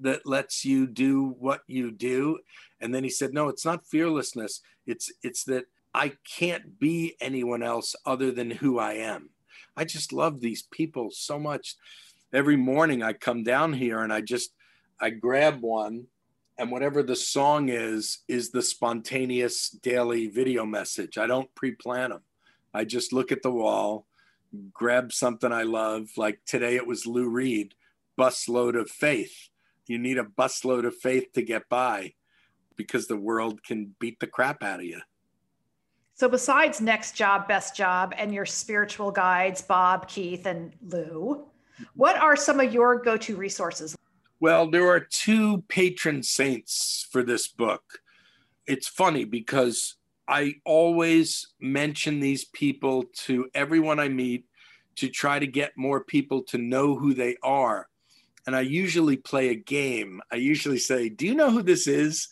that 0.00 0.26
lets 0.26 0.64
you 0.64 0.86
do 0.86 1.34
what 1.38 1.62
you 1.66 1.90
do? 1.90 2.38
And 2.80 2.94
then 2.94 3.04
he 3.04 3.10
said, 3.10 3.32
No, 3.32 3.48
it's 3.48 3.64
not 3.64 3.86
fearlessness. 3.86 4.60
It's 4.86 5.12
it's 5.22 5.44
that 5.44 5.64
I 5.94 6.12
can't 6.28 6.78
be 6.78 7.16
anyone 7.20 7.62
else 7.62 7.94
other 8.04 8.30
than 8.32 8.50
who 8.50 8.78
I 8.78 8.94
am. 8.94 9.30
I 9.76 9.84
just 9.84 10.12
love 10.12 10.40
these 10.40 10.62
people 10.62 11.10
so 11.10 11.38
much. 11.38 11.76
Every 12.32 12.56
morning 12.56 13.02
I 13.02 13.12
come 13.12 13.44
down 13.44 13.72
here 13.72 14.00
and 14.00 14.12
I 14.12 14.20
just 14.20 14.50
I 15.00 15.10
grab 15.10 15.60
one 15.60 16.06
and 16.58 16.70
whatever 16.70 17.02
the 17.02 17.16
song 17.16 17.68
is 17.68 18.18
is 18.28 18.50
the 18.50 18.62
spontaneous 18.62 19.70
daily 19.70 20.28
video 20.28 20.64
message. 20.64 21.18
I 21.18 21.26
don't 21.26 21.52
pre-plan 21.54 22.10
them. 22.10 22.22
I 22.72 22.84
just 22.84 23.12
look 23.12 23.32
at 23.32 23.42
the 23.42 23.50
wall, 23.50 24.06
grab 24.72 25.12
something 25.12 25.52
I 25.52 25.62
love. 25.62 26.08
Like 26.16 26.40
today 26.46 26.76
it 26.76 26.86
was 26.86 27.06
Lou 27.06 27.28
Reed, 27.28 27.74
busload 28.18 28.78
of 28.78 28.90
faith. 28.90 29.48
You 29.86 29.98
need 29.98 30.18
a 30.18 30.24
busload 30.24 30.86
of 30.86 30.96
faith 30.96 31.32
to 31.34 31.42
get 31.42 31.68
by 31.68 32.14
because 32.76 33.06
the 33.06 33.16
world 33.16 33.62
can 33.62 33.94
beat 33.98 34.18
the 34.20 34.26
crap 34.26 34.62
out 34.62 34.80
of 34.80 34.86
you. 34.86 35.00
So, 36.16 36.28
besides 36.28 36.80
Next 36.80 37.16
Job, 37.16 37.48
Best 37.48 37.74
Job, 37.74 38.14
and 38.16 38.32
your 38.32 38.46
spiritual 38.46 39.10
guides, 39.10 39.60
Bob, 39.60 40.06
Keith, 40.06 40.46
and 40.46 40.72
Lou, 40.80 41.48
what 41.94 42.16
are 42.16 42.36
some 42.36 42.60
of 42.60 42.72
your 42.72 43.00
go 43.00 43.16
to 43.16 43.34
resources? 43.34 43.96
Well, 44.38 44.70
there 44.70 44.88
are 44.88 45.00
two 45.00 45.62
patron 45.68 46.22
saints 46.22 47.08
for 47.10 47.22
this 47.24 47.48
book. 47.48 47.82
It's 48.66 48.86
funny 48.86 49.24
because 49.24 49.96
I 50.26 50.54
always 50.64 51.48
mention 51.60 52.20
these 52.20 52.44
people 52.44 53.04
to 53.24 53.48
everyone 53.54 54.00
I 54.00 54.08
meet 54.08 54.46
to 54.96 55.08
try 55.08 55.38
to 55.38 55.46
get 55.46 55.76
more 55.76 56.02
people 56.02 56.42
to 56.44 56.58
know 56.58 56.96
who 56.96 57.14
they 57.14 57.36
are. 57.42 57.88
And 58.46 58.54
I 58.54 58.60
usually 58.60 59.16
play 59.16 59.48
a 59.48 59.54
game. 59.54 60.20
I 60.30 60.36
usually 60.36 60.78
say, 60.78 61.08
Do 61.08 61.26
you 61.26 61.34
know 61.34 61.50
who 61.50 61.62
this 61.62 61.86
is? 61.86 62.28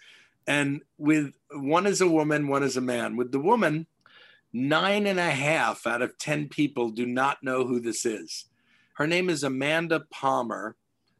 And 0.46 0.82
with 0.98 1.32
one 1.52 1.86
is 1.86 2.00
a 2.00 2.08
woman, 2.08 2.48
one 2.48 2.62
is 2.62 2.76
a 2.76 2.82
man. 2.82 3.16
With 3.16 3.32
the 3.32 3.40
woman, 3.40 3.86
nine 4.52 5.06
and 5.06 5.18
a 5.18 5.30
half 5.30 5.86
out 5.86 6.02
of 6.02 6.18
10 6.18 6.48
people 6.48 6.90
do 6.90 7.06
not 7.06 7.42
know 7.42 7.64
who 7.64 7.80
this 7.80 8.04
is. 8.04 8.46
Her 8.94 9.06
name 9.06 9.30
is 9.30 9.42
Amanda 9.42 10.00
Palmer, 10.10 10.76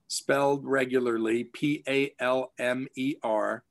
spelled 0.09 0.67
regularly 0.67 1.45
P 1.45 1.83
A 1.89 2.15
L 2.19 2.53
M 2.59 2.87
E 2.97 3.17
R. 3.23 3.65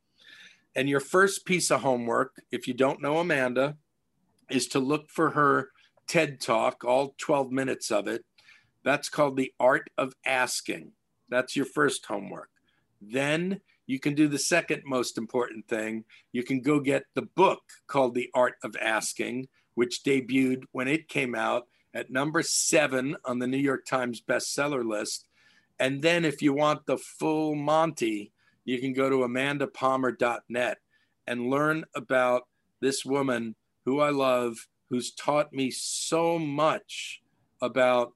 And 0.76 0.88
your 0.88 1.00
first 1.00 1.46
piece 1.46 1.70
of 1.70 1.82
homework, 1.82 2.42
if 2.52 2.68
you 2.68 2.74
don't 2.74 3.02
know 3.02 3.18
Amanda, 3.18 3.78
is 4.50 4.68
to 4.68 4.80
look 4.80 5.10
for 5.10 5.32
her 5.32 5.70
TED 6.08 6.40
Talk, 6.40 6.84
all 6.84 7.16
12 7.18 7.52
minutes 7.52 7.92
of 7.92 8.08
it. 8.08 8.26
That's 8.84 9.10
called 9.10 9.38
The 9.38 9.54
Art 9.60 9.90
of 9.98 10.14
Asking. 10.26 10.94
That's 11.30 11.56
your 11.56 11.66
first 11.66 12.06
homework. 12.06 12.50
Then 13.02 13.62
you 13.86 14.00
can 14.00 14.16
do 14.16 14.28
the 14.28 14.40
second 14.40 14.84
most 14.86 15.18
important 15.18 15.68
thing. 15.68 16.06
You 16.32 16.44
can 16.44 16.62
go 16.62 16.80
get 16.80 17.04
the 17.14 17.24
book 17.24 17.62
called 17.88 18.16
The 18.16 18.30
Art 18.34 18.56
of 18.64 18.76
Asking, 18.80 19.48
which 19.76 20.04
debuted 20.04 20.64
when 20.72 20.88
it 20.88 21.08
came 21.08 21.36
out 21.36 21.68
at 21.94 22.12
number 22.12 22.42
seven 22.42 23.18
on 23.26 23.40
the 23.40 23.48
New 23.48 23.58
York 23.58 23.86
Times 23.86 24.22
bestseller 24.22 24.86
list. 24.86 25.26
And 25.80 26.02
then, 26.02 26.26
if 26.26 26.42
you 26.42 26.54
want 26.54 26.86
the 26.86 26.98
full 26.98 27.56
Monty, 27.56 28.32
you 28.66 28.80
can 28.80 28.94
go 28.94 29.10
to 29.10 29.18
amandapalmer.net 29.18 30.78
and 31.28 31.50
learn 31.50 31.86
about 31.96 32.44
this 32.82 33.06
woman 33.06 33.56
who 33.86 34.00
I 34.00 34.10
love, 34.10 34.68
who's 34.90 35.12
taught 35.12 35.54
me 35.54 35.72
so 35.72 36.38
much 36.38 37.22
about 37.62 38.14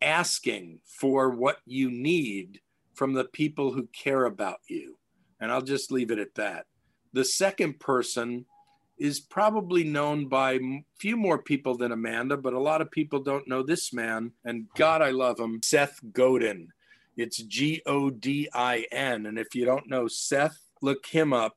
asking 0.00 0.80
for 0.84 1.30
what 1.30 1.58
you 1.66 1.90
need 1.90 2.60
from 2.94 3.12
the 3.12 3.24
people 3.24 3.72
who 3.72 3.88
care 3.92 4.24
about 4.24 4.58
you. 4.68 4.98
And 5.40 5.52
I'll 5.52 5.62
just 5.62 5.92
leave 5.92 6.10
it 6.10 6.18
at 6.18 6.34
that. 6.34 6.66
The 7.12 7.24
second 7.24 7.80
person 7.80 8.44
is 8.98 9.20
probably 9.20 9.84
known 9.84 10.26
by 10.28 10.54
a 10.54 10.84
few 10.98 11.16
more 11.16 11.40
people 11.40 11.76
than 11.76 11.92
Amanda, 11.92 12.36
but 12.36 12.52
a 12.52 12.60
lot 12.60 12.80
of 12.80 12.90
people 12.90 13.20
don't 13.20 13.48
know 13.48 13.62
this 13.62 13.92
man. 13.92 14.32
And 14.44 14.66
God, 14.76 15.02
I 15.02 15.10
love 15.10 15.38
him, 15.38 15.60
Seth 15.62 16.00
Godin. 16.12 16.68
It's 17.18 17.38
G 17.38 17.82
O 17.84 18.10
D 18.10 18.48
I 18.54 18.86
N. 18.92 19.26
And 19.26 19.40
if 19.40 19.54
you 19.56 19.64
don't 19.64 19.90
know 19.90 20.06
Seth, 20.06 20.56
look 20.80 21.04
him 21.04 21.32
up. 21.32 21.56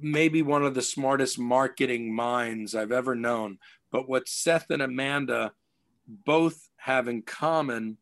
Maybe 0.00 0.40
one 0.40 0.64
of 0.64 0.74
the 0.74 0.82
smartest 0.82 1.36
marketing 1.36 2.14
minds 2.14 2.76
I've 2.76 2.92
ever 2.92 3.16
known. 3.16 3.58
But 3.90 4.08
what 4.08 4.28
Seth 4.28 4.70
and 4.70 4.80
Amanda 4.80 5.52
both 6.06 6.70
have 6.76 7.08
in 7.08 7.22
common 7.22 7.98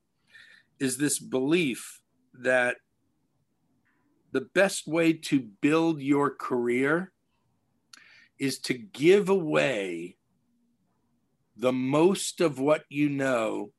is 0.79 0.99
this 0.99 1.19
belief 1.19 2.03
that 2.35 2.77
the 4.33 4.43
best 4.43 4.87
way 4.87 5.15
to 5.15 5.41
build 5.41 6.03
your 6.03 6.31
career 6.31 7.11
is 8.39 8.59
to 8.59 8.75
give 8.75 9.31
away 9.31 10.17
the 11.57 11.73
most 11.73 12.43
of 12.43 12.61
what 12.61 12.85
you 12.91 13.09
know 13.09 13.73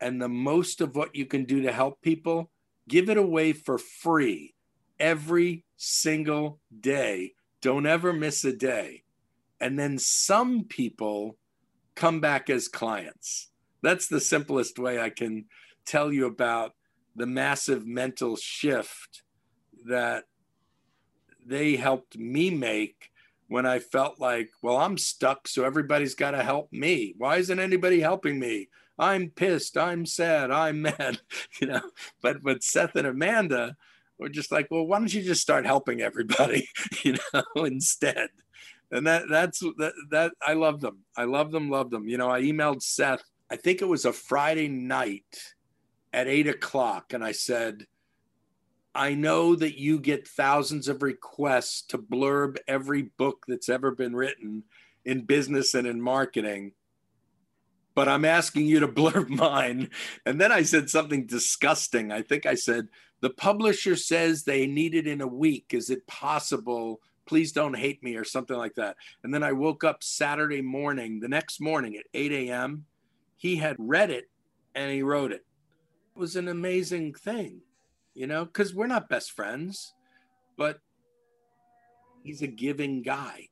and 0.00 0.20
the 0.20 0.28
most 0.28 0.82
of 0.82 0.94
what 0.94 1.16
you 1.16 1.24
can 1.24 1.44
do 1.44 1.62
to 1.62 1.72
help 1.72 2.00
people, 2.02 2.50
give 2.88 3.08
it 3.08 3.16
away 3.16 3.52
for 3.52 3.78
free 3.78 4.54
every 4.98 5.64
single 5.76 6.60
day. 6.80 7.34
Don't 7.60 7.86
ever 7.86 8.12
miss 8.12 8.44
a 8.44 8.52
day. 8.52 9.04
And 9.60 9.78
then 9.78 9.98
some 9.98 10.64
people 10.64 11.36
come 11.94 12.20
back 12.20 12.48
as 12.48 12.68
clients. 12.68 13.50
That's 13.82 14.06
the 14.06 14.20
simplest 14.20 14.78
way 14.78 15.00
I 15.00 15.10
can 15.10 15.46
tell 15.84 16.12
you 16.12 16.26
about 16.26 16.74
the 17.16 17.26
massive 17.26 17.86
mental 17.86 18.36
shift 18.36 19.22
that 19.86 20.24
they 21.44 21.76
helped 21.76 22.16
me 22.16 22.50
make 22.50 23.10
when 23.48 23.66
I 23.66 23.78
felt 23.78 24.20
like, 24.20 24.50
well, 24.62 24.76
I'm 24.76 24.98
stuck, 24.98 25.48
so 25.48 25.64
everybody's 25.64 26.14
got 26.14 26.32
to 26.32 26.42
help 26.42 26.70
me. 26.72 27.14
Why 27.16 27.38
isn't 27.38 27.58
anybody 27.58 28.00
helping 28.00 28.38
me? 28.38 28.68
I'm 28.98 29.30
pissed, 29.30 29.76
I'm 29.76 30.06
sad, 30.06 30.50
I'm 30.50 30.82
mad, 30.82 31.20
you 31.60 31.68
know. 31.68 31.82
But 32.22 32.42
with 32.42 32.62
Seth 32.62 32.96
and 32.96 33.06
Amanda, 33.06 33.76
we're 34.18 34.28
just 34.28 34.50
like, 34.50 34.68
well, 34.70 34.86
why 34.86 34.98
don't 34.98 35.12
you 35.12 35.22
just 35.22 35.40
start 35.40 35.66
helping 35.66 36.00
everybody, 36.00 36.68
you 37.04 37.16
know, 37.32 37.42
instead? 37.64 38.28
And 38.90 39.06
that 39.06 39.24
that's 39.28 39.60
that 39.78 39.92
that 40.10 40.32
I 40.44 40.54
love 40.54 40.80
them. 40.80 41.04
I 41.16 41.24
love 41.24 41.52
them, 41.52 41.70
love 41.70 41.90
them. 41.90 42.08
You 42.08 42.16
know, 42.16 42.30
I 42.30 42.40
emailed 42.40 42.82
Seth, 42.82 43.22
I 43.50 43.56
think 43.56 43.82
it 43.82 43.88
was 43.88 44.04
a 44.04 44.12
Friday 44.12 44.68
night 44.68 45.54
at 46.12 46.26
eight 46.26 46.48
o'clock, 46.48 47.12
and 47.12 47.22
I 47.22 47.32
said, 47.32 47.86
I 48.94 49.14
know 49.14 49.54
that 49.54 49.78
you 49.78 50.00
get 50.00 50.26
thousands 50.26 50.88
of 50.88 51.02
requests 51.02 51.82
to 51.88 51.98
blurb 51.98 52.56
every 52.66 53.02
book 53.02 53.44
that's 53.46 53.68
ever 53.68 53.90
been 53.92 54.16
written 54.16 54.64
in 55.04 55.24
business 55.24 55.74
and 55.74 55.86
in 55.86 56.00
marketing, 56.00 56.72
but 57.98 58.08
I'm 58.08 58.24
asking 58.24 58.66
you 58.66 58.78
to 58.78 58.86
blurb 59.00 59.28
mine. 59.28 59.90
And 60.24 60.40
then 60.40 60.52
I 60.52 60.62
said 60.62 60.88
something 60.88 61.26
disgusting. 61.26 62.12
I 62.12 62.22
think 62.22 62.46
I 62.46 62.54
said, 62.54 62.86
The 63.22 63.30
publisher 63.30 63.96
says 63.96 64.44
they 64.44 64.68
need 64.68 64.94
it 64.94 65.08
in 65.08 65.20
a 65.20 65.26
week. 65.26 65.66
Is 65.70 65.90
it 65.90 66.06
possible? 66.06 67.00
Please 67.26 67.50
don't 67.50 67.76
hate 67.76 68.00
me, 68.04 68.14
or 68.14 68.22
something 68.22 68.56
like 68.56 68.76
that. 68.76 68.96
And 69.24 69.34
then 69.34 69.42
I 69.42 69.50
woke 69.50 69.82
up 69.82 70.04
Saturday 70.04 70.62
morning, 70.62 71.18
the 71.18 71.26
next 71.26 71.60
morning 71.60 71.96
at 71.96 72.06
8 72.14 72.30
a.m. 72.30 72.84
He 73.36 73.56
had 73.56 73.74
read 73.80 74.10
it 74.10 74.30
and 74.76 74.92
he 74.92 75.02
wrote 75.02 75.32
it. 75.32 75.44
It 76.14 76.20
was 76.20 76.36
an 76.36 76.46
amazing 76.46 77.14
thing 77.14 77.62
you 78.18 78.26
know, 78.26 78.44
because 78.44 78.74
we're 78.74 78.88
not 78.88 79.08
best 79.08 79.30
friends, 79.30 79.94
but 80.56 80.80
he's 82.24 82.42
a 82.42 82.48
giving 82.48 83.00
guy. 83.00 83.48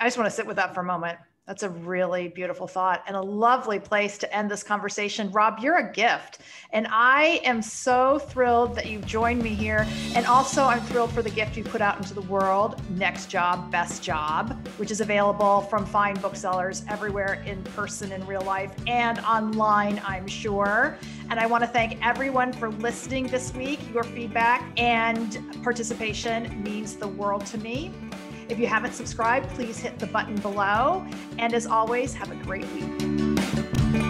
I 0.00 0.06
just 0.06 0.18
want 0.18 0.28
to 0.28 0.34
sit 0.34 0.48
with 0.48 0.56
that 0.56 0.74
for 0.74 0.80
a 0.80 0.84
moment. 0.84 1.16
That's 1.46 1.62
a 1.62 1.68
really 1.68 2.28
beautiful 2.28 2.66
thought 2.66 3.04
and 3.06 3.14
a 3.14 3.20
lovely 3.20 3.78
place 3.78 4.16
to 4.16 4.34
end 4.34 4.50
this 4.50 4.62
conversation. 4.62 5.30
Rob, 5.30 5.58
you're 5.58 5.76
a 5.76 5.92
gift. 5.92 6.38
And 6.72 6.86
I 6.90 7.42
am 7.44 7.60
so 7.60 8.18
thrilled 8.18 8.74
that 8.76 8.86
you've 8.86 9.04
joined 9.04 9.42
me 9.42 9.50
here. 9.50 9.86
And 10.14 10.24
also, 10.24 10.64
I'm 10.64 10.80
thrilled 10.80 11.12
for 11.12 11.20
the 11.20 11.28
gift 11.28 11.58
you 11.58 11.62
put 11.62 11.82
out 11.82 11.98
into 11.98 12.14
the 12.14 12.22
world 12.22 12.80
Next 12.96 13.26
Job, 13.26 13.70
Best 13.70 14.02
Job, 14.02 14.66
which 14.78 14.90
is 14.90 15.02
available 15.02 15.60
from 15.60 15.84
fine 15.84 16.14
booksellers 16.14 16.82
everywhere 16.88 17.42
in 17.44 17.62
person 17.62 18.10
in 18.12 18.26
real 18.26 18.40
life 18.42 18.72
and 18.86 19.18
online, 19.18 20.00
I'm 20.06 20.26
sure. 20.26 20.96
And 21.28 21.38
I 21.38 21.44
want 21.44 21.62
to 21.62 21.68
thank 21.68 22.02
everyone 22.02 22.54
for 22.54 22.70
listening 22.70 23.26
this 23.26 23.52
week. 23.52 23.80
Your 23.92 24.04
feedback 24.04 24.72
and 24.78 25.62
participation 25.62 26.62
means 26.62 26.96
the 26.96 27.08
world 27.08 27.44
to 27.46 27.58
me. 27.58 27.92
If 28.54 28.60
you 28.60 28.68
haven't 28.68 28.92
subscribed, 28.92 29.48
please 29.50 29.80
hit 29.80 29.98
the 29.98 30.06
button 30.06 30.36
below. 30.36 31.04
And 31.38 31.54
as 31.54 31.66
always, 31.66 32.14
have 32.14 32.30
a 32.30 32.36
great 32.36 32.64
week. 32.72 34.03